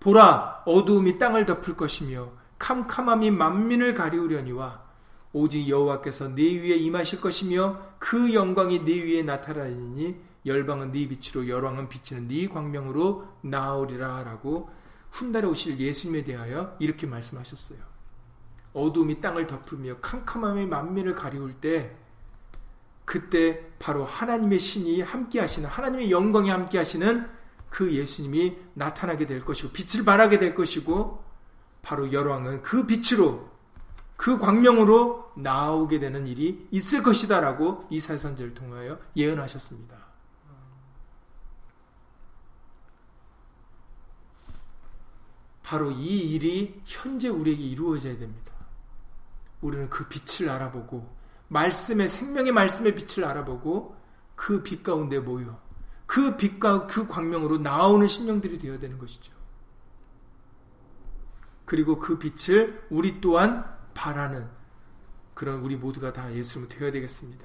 [0.00, 4.84] 보라 어두움이 땅을 덮을 것이며 캄캄함이 만민을 가리우려니와
[5.34, 11.90] 오직 여호와께서 네 위에 임하실 것이며 그 영광이 네 위에 나타나리니 열방은 네 빛으로 열왕은
[11.90, 14.70] 비치는 네 광명으로 나오리라라고
[15.16, 17.78] 훗날에 오실 예수님에 대하여 이렇게 말씀하셨어요.
[18.74, 21.96] 어두움이 땅을 덮으며 캄캄함이 만민을 가리울 때
[23.06, 27.28] 그때 바로 하나님의 신이 함께 하시는 하나님의 영광이 함께 하시는
[27.70, 31.24] 그 예수님이 나타나게 될 것이고 빛을 발하게 될 것이고
[31.80, 33.48] 바로 열왕은 그 빛으로
[34.16, 40.05] 그 광명으로 나오게 되는 일이 있을 것이다라고 이사야 선지를 통하여 예언하셨습니다.
[45.66, 48.52] 바로 이 일이 현재 우리에게 이루어져야 됩니다.
[49.60, 51.12] 우리는 그 빛을 알아보고
[51.48, 53.96] 말씀의 생명의 말씀의 빛을 알아보고
[54.36, 55.60] 그 빛 가운데 모여
[56.06, 59.32] 그 빛과 그 광명으로 나오는 심령들이 되어야 되는 것이죠.
[61.64, 64.48] 그리고 그 빛을 우리 또한 바라는
[65.34, 67.44] 그런 우리 모두가 다 예수님을 되어야 되겠습니다.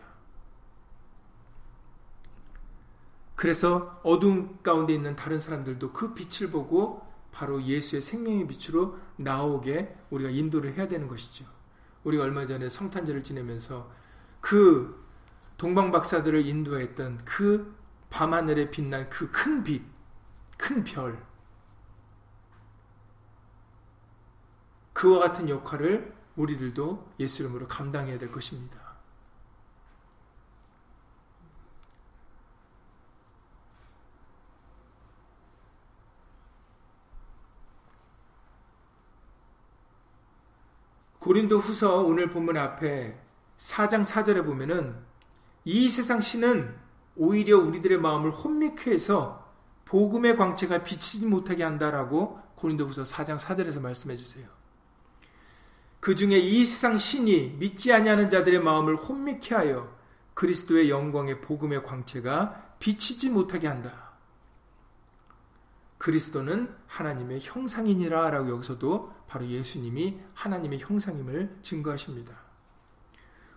[3.34, 7.11] 그래서 어둠 가운데 있는 다른 사람들도 그 빛을 보고
[7.42, 11.44] 바로 예수의 생명의 빛으로 나오게 우리가 인도를 해야 되는 것이죠.
[12.04, 13.92] 우리가 얼마 전에 성탄절을 지내면서
[14.40, 15.04] 그
[15.58, 17.76] 동방 박사들을 인도했던 그
[18.12, 19.82] 밤하늘에 빛난 그 큰 빛,
[20.56, 21.20] 큰 별,
[24.94, 28.91] 그와 같은 역할을 우리들도 예수 이름으로 감당해야 될 것입니다.
[41.22, 43.16] 고린도 후서 오늘 본문 앞에
[43.60, 44.96] 4장 4절에 보면은
[45.66, 46.76] 이 세상 신은
[47.16, 49.48] 오히려 우리들의 마음을 혼미케 해서
[49.86, 54.48] 복음의 광채가 비치지 못하게 한다라고 고린도 후서 4장 4절에서 말씀해 주세요.
[56.00, 59.96] 그 중에 이 세상 신이 믿지 아니하는 자들의 마음을 혼미케 하여
[60.34, 64.11] 그리스도의 영광의 복음의 광채가 비치지 못하게 한다.
[66.02, 72.42] 그리스도는 하나님의 형상이니라 라고 여기서도 바로 예수님이 하나님의 형상임을 증거하십니다.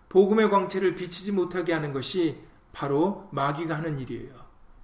[0.09, 4.31] 복음의 광채를 비치지 못하게 하는 것이 바로 마귀가 하는 일이에요.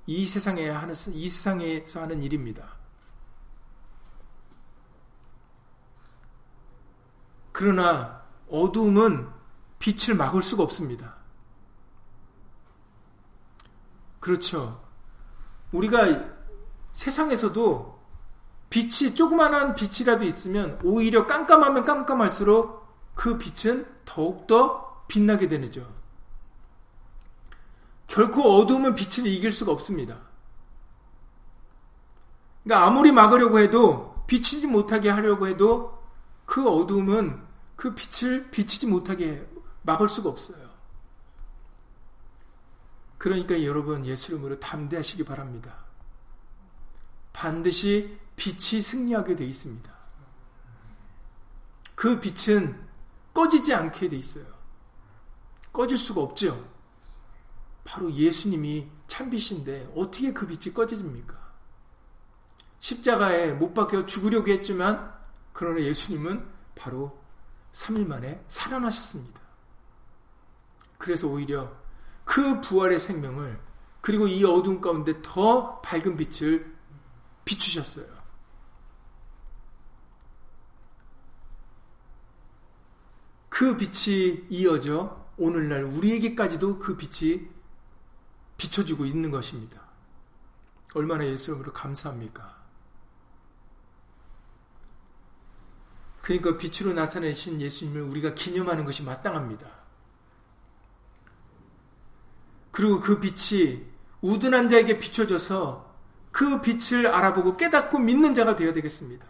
[0.07, 2.78] 이 세상에 하는 이 세상에서 하는 일입니다.
[7.51, 9.30] 그러나 어두움은
[9.78, 11.18] 빛을 막을 수가 없습니다.
[14.20, 14.84] 그렇죠.
[15.72, 16.31] 우리가
[16.94, 18.00] 세상에서도
[18.70, 25.94] 빛이 조그만한 빛이라도 있으면 오히려 깜깜하면 깜깜할수록 그 빛은 더욱더 빛나게 되죠.
[28.08, 30.20] 결코 어두움은 빛을 이길 수가 없습니다.
[32.64, 36.02] 그러니까 아무리 막으려고 해도 비치지 못하게 하려고 해도
[36.46, 37.42] 그 어둠은
[37.76, 39.46] 그 빛을 비치지 못하게
[39.82, 40.70] 막을 수가 없어요.
[43.18, 45.81] 그러니까 여러분 예수 이름으로 담대하시기 바랍니다.
[47.34, 49.92] 반드시 빛이 승리하게 되어 있습니다.
[51.96, 52.88] 그 빛은
[53.34, 54.46] 꺼지지 않게 되어 있어요.
[55.72, 56.70] 꺼질 수가 없죠.
[57.84, 61.40] 바로 예수님이 참빛인데 어떻게 그 빛이 꺼집니까?
[62.80, 65.14] 십자가에 못 박혀 죽으려고 했지만
[65.54, 67.22] 그러나 예수님은 바로
[67.74, 69.40] 3일 만에 살아나셨습니다.
[70.98, 71.72] 그래서 오히려
[72.26, 73.60] 그 부활의 생명을
[74.02, 76.76] 그리고 이 어두운 가운데 더 밝은 빛을
[77.52, 78.06] 비추셨어요.
[83.49, 87.49] 그 빛이 이어져 오늘날 우리에게까지도 그 빛이
[88.58, 89.82] 비춰지고 있는 것입니다.
[90.93, 92.62] 얼마나 예수님으로 감사합니까?
[96.22, 99.68] 그러니까 빛으로 나타내신 예수님을 우리가 기념하는 것이 마땅합니다.
[102.72, 103.86] 그리고 그 빛이
[104.22, 105.91] 우둔한 자에게 비춰져서
[106.32, 109.26] 그 빛을 알아보고 깨닫고 믿는 자가 되어야 되겠습니다.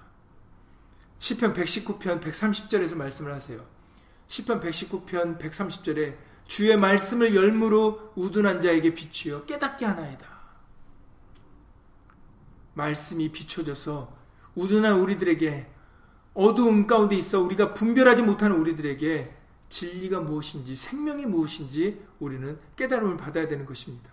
[1.20, 3.66] 시편 119편 130절에서 말씀을 하세요.
[4.28, 10.26] 시편 119편 130절에 주의 말씀을 열무로 우둔한 자에게 비추어 깨닫게 하나이다.
[12.74, 14.16] 말씀이 비춰져서
[14.56, 15.68] 우둔한 우리들에게
[16.34, 19.36] 어두움 가운데 있어 우리가 분별하지 못하는 우리들에게
[19.70, 24.12] 진리가 무엇인지 생명이 무엇인지 우리는 깨달음을 받아야 되는 것입니다.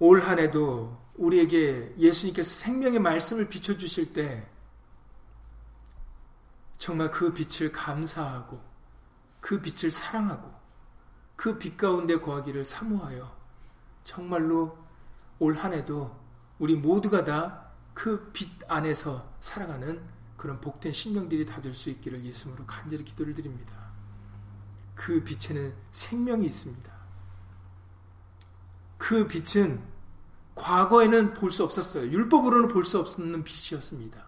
[0.00, 4.46] 올 한 해도 우리에게 예수님께서 생명의 말씀을 비춰주실 때
[6.78, 8.60] 정말 그 빛을 감사하고
[9.40, 10.50] 그 빛을 사랑하고
[11.36, 13.34] 그 빛 가운데 거하기를 사모하여
[14.04, 14.76] 정말로
[15.38, 16.18] 올 한 해도
[16.58, 20.02] 우리 모두가 다 그 빛 안에서 살아가는
[20.38, 23.90] 그런 복된 심령들이 다 될 수 있기를 예수님으로 간절히 기도를 드립니다.
[24.94, 26.90] 그 빛에는 생명이 있습니다.
[28.96, 29.82] 그 빛은
[30.54, 32.10] 과거에는 볼 수 없었어요.
[32.10, 34.26] 율법으로는 볼 수 없는 빛이었습니다.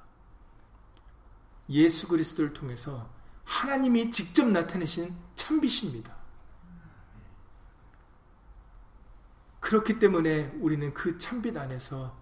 [1.71, 3.09] 예수 그리스도를 통해서
[3.45, 6.15] 하나님이 직접 나타내신 참빛입니다.
[9.61, 12.17] 그렇기 때문에 우리는 그 참빛 안에서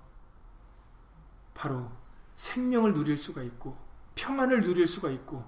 [1.54, 1.90] 바로
[2.36, 3.76] 생명을 누릴 수가 있고
[4.14, 5.44] 평안을 누릴 수가 있고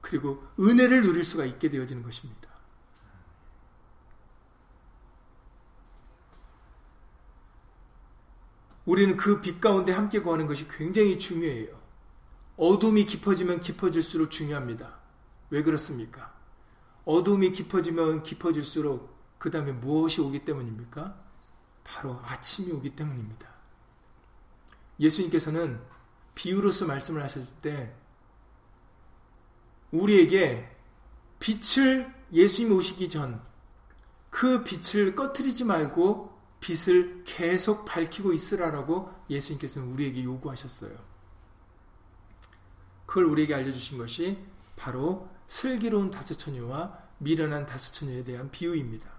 [0.00, 2.41] 그리고 은혜를 누릴 수가 있게 되어지는 것입니다.
[8.84, 11.80] 우리는 그 빛 가운데 함께 거하는 것이 굉장히 중요해요.
[12.56, 14.98] 어둠이 깊어지면 깊어질수록 중요합니다.
[15.50, 16.32] 왜 그렇습니까?
[17.04, 21.16] 어둠이 깊어지면 깊어질수록 그 다음에 무엇이 오기 때문입니까?
[21.84, 23.48] 바로 아침이 오기 때문입니다.
[25.00, 25.80] 예수님께서는
[26.34, 27.94] 비유로서 말씀을 하셨을 때
[29.90, 30.70] 우리에게
[31.40, 33.52] 빛을 예수님 오시기 전
[34.32, 36.31] 그 빛을 꺼트리지 말고
[36.62, 40.92] 빛을 계속 밝히고 있으라라고 예수님께서는 우리에게 요구하셨어요.
[43.04, 44.38] 그걸 우리에게 알려주신 것이
[44.76, 49.10] 바로 슬기로운 다섯 처녀와 미련한 다섯 처녀에 대한 비유입니다.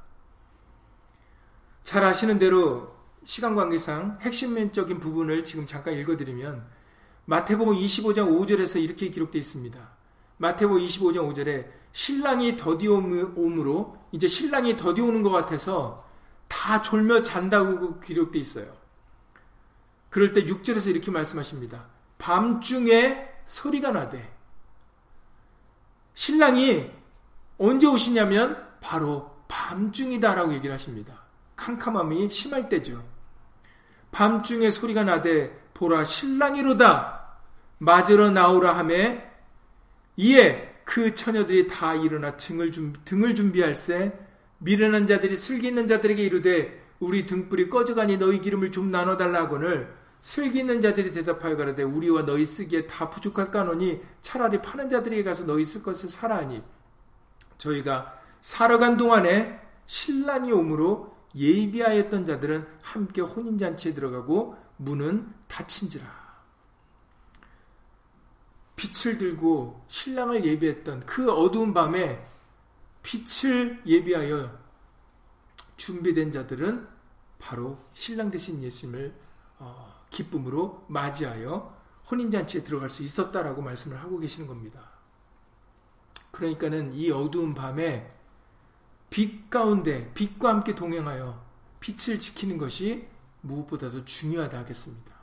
[1.84, 6.66] 잘 아시는 대로 시간 관계상 핵심적인 부분을 지금 잠깐 읽어드리면
[7.26, 9.90] 마태복음 25장 5절에서 이렇게 기록되어 있습니다.
[10.38, 16.04] 마태복음 25장 5절에 신랑이 더디옴으로 이제 신랑이 더디오는 것 같아서
[16.54, 18.78] 다 졸며 잔다고 기록되어 있어요.
[20.12, 21.88] 그럴 때 6절에서 이렇게 말씀하십니다.
[22.20, 24.32] 밤중에 소리가 나되
[26.14, 26.92] 신랑이
[27.58, 31.24] 언제 오시냐면 바로 밤중이다라고 얘기를 하십니다.
[31.56, 33.04] 캄캄함이 심할 때죠.
[34.12, 37.40] 밤중에 소리가 나되 보라 신랑이로다
[37.80, 39.28] 맞으러 나오라 하매
[40.18, 44.23] 이에 그 처녀들이 다 일어나 등을, 준, 등을 준비할세
[44.64, 50.60] 미련한 자들이 슬기 있는 자들에게 이르되 우리 등불이 꺼져가니 너희 기름을 좀 나눠달라 하거늘 슬기
[50.60, 55.66] 있는 자들이 대답하여 가라되 우리와 너희 쓰기에 다 부족할 까노니 차라리 파는 자들에게 가서 너희
[55.66, 56.64] 쓸 것을 사라 하니
[57.58, 66.06] 저희가 살아간 동안에 신랑이 오므로 예비하였던 자들은 함께 혼인잔치에 들어가고 문은 닫힌지라.
[68.78, 72.24] 빛을 들고 신랑을 예비했던 그 어두운 밤에
[73.04, 74.58] 빛을 예비하여
[75.78, 76.88] 준비된 자들은
[77.38, 79.14] 바로 신랑 대신 예수님을
[79.60, 81.78] 어, 기쁨으로 맞이하여
[82.10, 84.92] 혼인잔치에 들어갈 수 있었다라고 말씀을 하고 계시는 겁니다.
[86.32, 88.12] 그러니까는 이 어두운 밤에
[89.10, 91.46] 빛 가운데 빛과 함께 동행하여
[91.80, 93.08] 빛을 지키는 것이
[93.42, 95.14] 무엇보다도 중요하다 하겠습니다.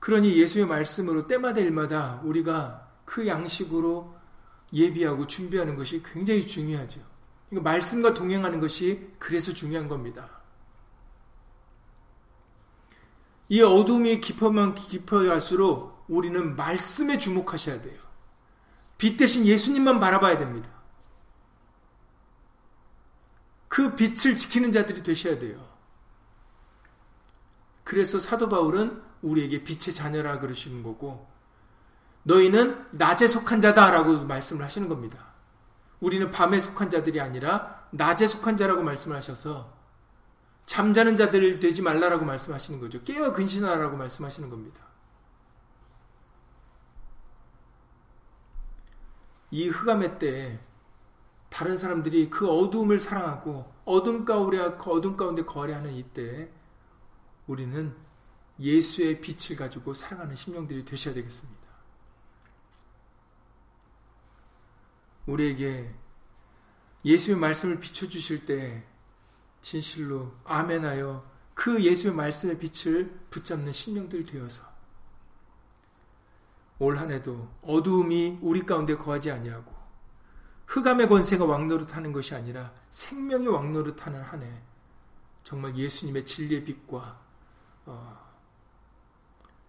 [0.00, 4.14] 그러니 예수의 말씀으로 때마다 일마다 우리가 그 양식으로
[4.74, 7.00] 예비하고 준비하는 것이 굉장히 중요하죠.
[7.48, 10.28] 그러니까 말씀과 동행하는 것이 그래서 중요한 겁니다.
[13.48, 17.98] 이 어둠이 깊어만 깊어갈수록 우리는 말씀에 주목하셔야 돼요.
[18.98, 20.68] 빛 대신 예수님만 바라봐야 됩니다.
[23.68, 25.64] 그 빛을 지키는 자들이 되셔야 돼요.
[27.84, 31.28] 그래서 사도 바울은 우리에게 빛의 자녀라 그러시는 거고,
[32.26, 35.26] 너희는 낮에 속한 자다라고 말씀을 하시는 겁니다.
[36.00, 39.72] 우리는 밤에 속한 자들이 아니라 낮에 속한 자라고 말씀을 하셔서
[40.66, 43.02] 잠자는 자들 되지 말라라고 말씀하시는 거죠.
[43.04, 44.82] 깨어 근신하라고 말씀하시는 겁니다.
[49.52, 50.58] 이 흑암의 때
[51.48, 56.50] 다른 사람들이 그 어두움을 사랑하고 어둠 가운데 어둠 가운데 거래하는 이때
[57.46, 57.94] 우리는
[58.58, 61.55] 예수의 빛을 가지고 살아가는 심령들이 되셔야 되겠습니다.
[65.26, 65.92] 우리에게
[67.04, 68.84] 예수의 말씀을 비춰주실 때
[69.60, 71.24] 진실로 아멘하여
[71.54, 74.62] 그 예수의 말씀의 빛을 붙잡는 심령들 되어서
[76.78, 79.74] 올 한해도 어두움이 우리 가운데 거하지 아니하고
[80.66, 84.62] 흑암의 권세가 왕노릇하는 것이 아니라 생명의 왕노릇하는 한해
[85.42, 87.20] 정말 예수님의 진리의 빛과
[87.86, 88.26] 어,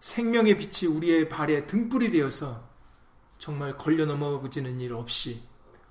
[0.00, 2.67] 생명의 빛이 우리의 발에 등불이 되어서
[3.38, 5.42] 정말 걸려 넘어지는 일 없이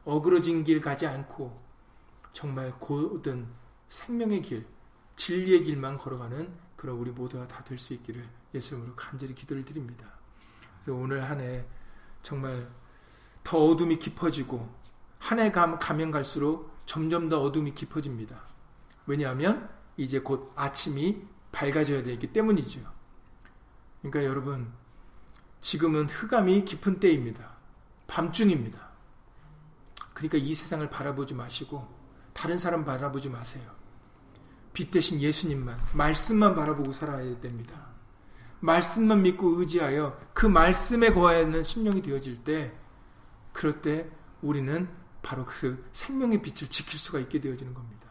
[0.05, 1.59] 어그러진 길 가지 않고
[2.33, 3.47] 정말 고든
[3.87, 4.65] 생명의 길,
[5.15, 8.23] 진리의 길만 걸어가는 그런 우리 모두가 다 될 수 있기를
[8.53, 10.05] 예수님으로 간절히 기도를 드립니다.
[10.83, 11.65] 그래서 오늘 한 해
[12.21, 12.67] 정말
[13.43, 14.69] 더 어둠이 깊어지고
[15.19, 18.39] 한 해 가면 갈수록 점점 더 어둠이 깊어집니다.
[19.07, 21.21] 왜냐하면 이제 곧 아침이
[21.51, 22.81] 밝아져야 되기 때문이죠.
[24.01, 24.71] 그러니까 여러분
[25.59, 27.57] 지금은 흑암이 깊은 때입니다.
[28.07, 28.87] 밤중입니다.
[30.13, 31.87] 그러니까 이 세상을 바라보지 마시고
[32.33, 33.63] 다른 사람 바라보지 마세요.
[34.73, 37.87] 빛 대신 예수님만, 말씀만 바라보고 살아야 됩니다.
[38.59, 42.73] 말씀만 믿고 의지하여 그 말씀에 거하는 심령이 되어질 때,
[43.53, 44.09] 그럴 때
[44.41, 44.87] 우리는
[45.21, 48.07] 바로 그 생명의 빛을 지킬 수가 있게 되어지는 겁니다.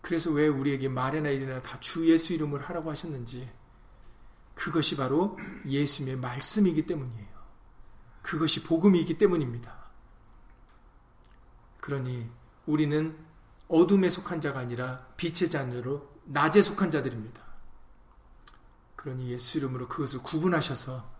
[0.00, 3.48] 그래서 왜 우리에게 말이나 일이나 다 주 예수 이름을 하라고 하셨는지,
[4.60, 7.28] 그것이 바로 예수님의 말씀이기 때문이에요.
[8.20, 9.74] 그것이 복음이기 때문입니다.
[11.80, 12.28] 그러니
[12.66, 13.16] 우리는
[13.68, 17.42] 어둠에 속한 자가 아니라 빛의 자녀로 낮에 속한 자들입니다.
[18.96, 21.10] 그러니 예수 이름으로 그것을 구분하셔서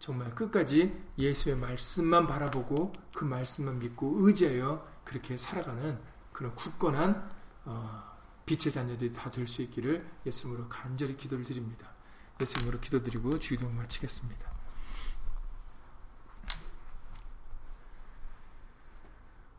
[0.00, 5.96] 정말 끝까지 예수의 말씀만 바라보고 그 말씀만 믿고 의지하여 그렇게 살아가는
[6.32, 7.30] 그런 굳건한
[7.66, 8.02] 어,
[8.46, 11.93] 빛의 자녀들이 다 될 수 있기를 예수님으로 간절히 기도를 드립니다.
[12.40, 14.52] 예수님으로 기도드리고 주기도 마치겠습니다.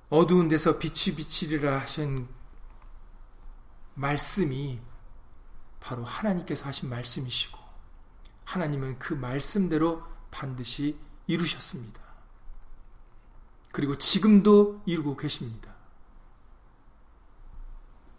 [0.10, 2.28] 어두운 데서 빛이 비치리라 하신
[3.96, 4.80] 말씀이
[5.80, 7.60] 바로 하나님께서 하신 말씀이시고
[8.44, 10.98] 하나님은 그 말씀대로 반드시
[11.28, 12.02] 이루셨습니다.
[13.72, 15.74] 그리고 지금도 이루고 계십니다.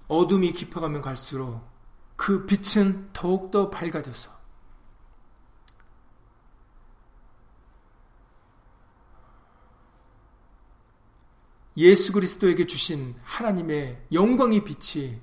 [0.09, 1.67] 어둠이 깊어가면 갈수록
[2.17, 4.36] 그 빛은 더욱더 밝아져서
[11.77, 15.21] 예수 그리스도에게 주신 하나님의 영광의 빛이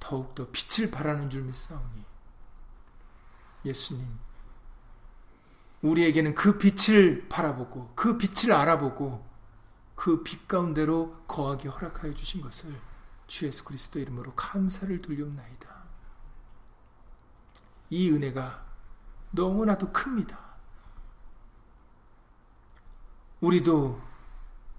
[0.00, 2.04] 더욱더 빛을 발하는 줄 믿사오니
[3.64, 4.06] 예수님
[5.82, 9.30] 우리에게는 그 빛을 바라보고 그 빛을 알아보고
[10.00, 12.74] 그 빛 가운데로 거하게 허락하여 주신 것을
[13.26, 15.68] 주 예수 그리스도 이름으로 감사를 돌리옵나이다.
[17.90, 18.64] 이 은혜가
[19.32, 20.38] 너무나도 큽니다.
[23.42, 24.00] 우리도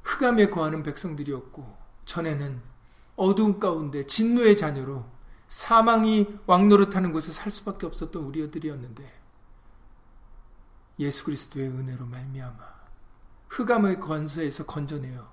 [0.04, 2.62] 흑암에 거하는 백성들이었고 전에는
[3.16, 5.06] 어두운 가운데 진노의 자녀로
[5.48, 9.22] 사망이 왕노릇하는 곳에 살 수밖에 없었던 우리들이었는데
[11.00, 12.72] 예수 그리스도의 은혜로 말미암아
[13.50, 15.32] 흑암의 권세에서 건져내어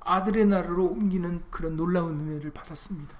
[0.00, 3.16] 아들의 나라로 옮기는 그런 놀라운 은혜를 받았습니다.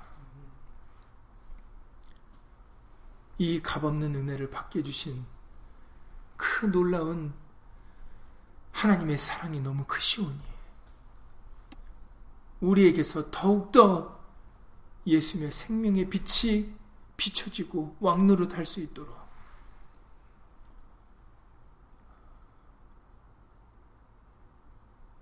[3.38, 5.24] 이 값없는 은혜를 받게 해주신
[6.36, 7.32] 그 놀라운
[8.72, 10.49] 하나님의 사랑이 너무 크시오니
[12.61, 14.20] 우리에게서 더욱더
[15.06, 16.72] 예수님의 생명의 빛이
[17.16, 19.18] 비춰지고 왕노릇 할수 있도록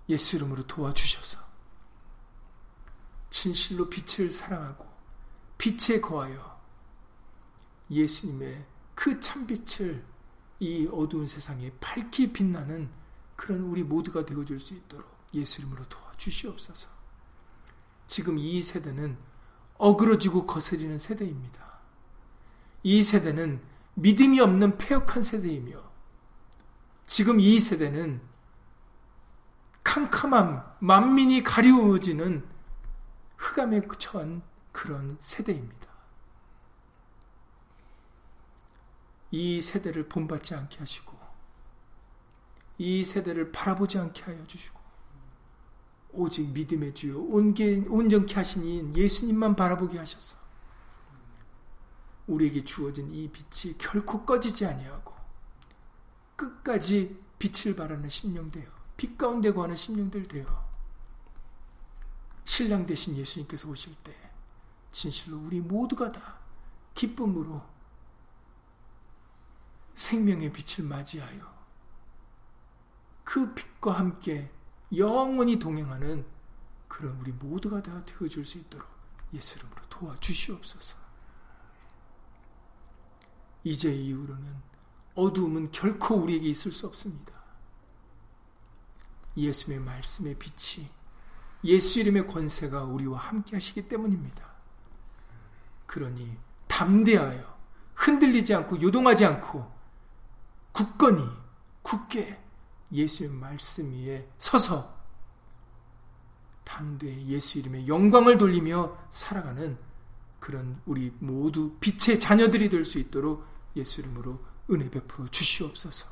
[0.09, 1.39] 예수 이름으로 도와주셔서
[3.29, 4.87] 진실로 빛을 사랑하고
[5.57, 6.59] 빛에 거하여
[7.91, 8.65] 예수님의
[8.95, 10.03] 그 참빛을
[10.59, 12.89] 이 어두운 세상에 밝히 빛나는
[13.35, 16.98] 그런 우리 모두가 되어줄 수 있도록 예수 이름으로 도와주시옵소서.
[18.09, 19.17] 지금 이 세대는
[19.77, 21.79] 어그러지고 거스리는 세대입니다.
[22.81, 23.61] 이 세대는
[23.93, 25.79] 믿음이 없는 폐역한 세대이며
[27.05, 28.19] 지금 이 세대는
[29.83, 32.47] 캄캄함, 만민이 가리워지는
[33.37, 34.41] 흑암에 처한
[34.71, 35.87] 그런 세대입니다.
[39.31, 41.15] 이 세대를 본받지 않게 하시고
[42.79, 44.78] 이 세대를 바라보지 않게 하여 주시고
[46.11, 50.37] 오직 믿음의 주요 온전케 하신 이 예수님만 바라보게 하셔서
[52.27, 55.13] 우리에게 주어진 이 빛이 결코 꺼지지 아니하고
[56.35, 60.69] 끝까지 빛을 발하는 심령 되어 빛 가운데 거하는 심령들 되어
[62.45, 64.13] 신랑 되신 예수님께서 오실 때
[64.91, 66.39] 진실로 우리 모두가 다
[66.93, 67.61] 기쁨으로
[69.95, 71.59] 생명의 빛을 맞이하여
[73.23, 74.51] 그 빛과 함께
[74.95, 76.25] 영원히 동행하는
[76.87, 78.87] 그런 우리 모두가 다 되어줄 수 있도록
[79.33, 80.97] 예수 이름으로 도와주시옵소서.
[83.63, 84.55] 이제 이후로는
[85.15, 87.33] 어두움은 결코 우리에게 있을 수 없습니다.
[89.37, 90.89] 예수의 말씀의 빛이
[91.65, 94.49] 예수 이름의 권세가 우리와 함께 하시기 때문입니다.
[95.85, 96.37] 그러니
[96.67, 97.59] 담대하여
[97.95, 99.69] 흔들리지 않고 요동하지 않고
[100.71, 101.27] 굳건히
[101.81, 102.41] 굳게
[102.91, 104.97] 예수의 말씀 위에 서서
[106.63, 109.77] 담대히 예수 이름의 영광을 돌리며 살아가는
[110.39, 114.39] 그런 우리 모두 빛의 자녀들이 될 수 있도록 예수 이름으로
[114.71, 116.07] 은혜 베풀어 주시옵소서.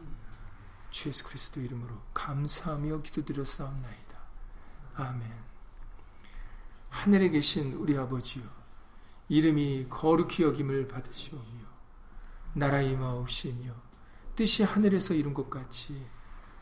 [0.90, 4.18] 주 예수 그리스도 이름으로 감사하며 기도드렸사옵나이다.
[4.96, 5.32] 아멘.
[6.90, 8.44] 하늘에 계신 우리 아버지요
[9.30, 11.68] 이름이 거룩히 여김을 받으시오며
[12.54, 13.74] 나라 임하옵시며
[14.36, 16.06] 뜻이 하늘에서 이룬 것 같이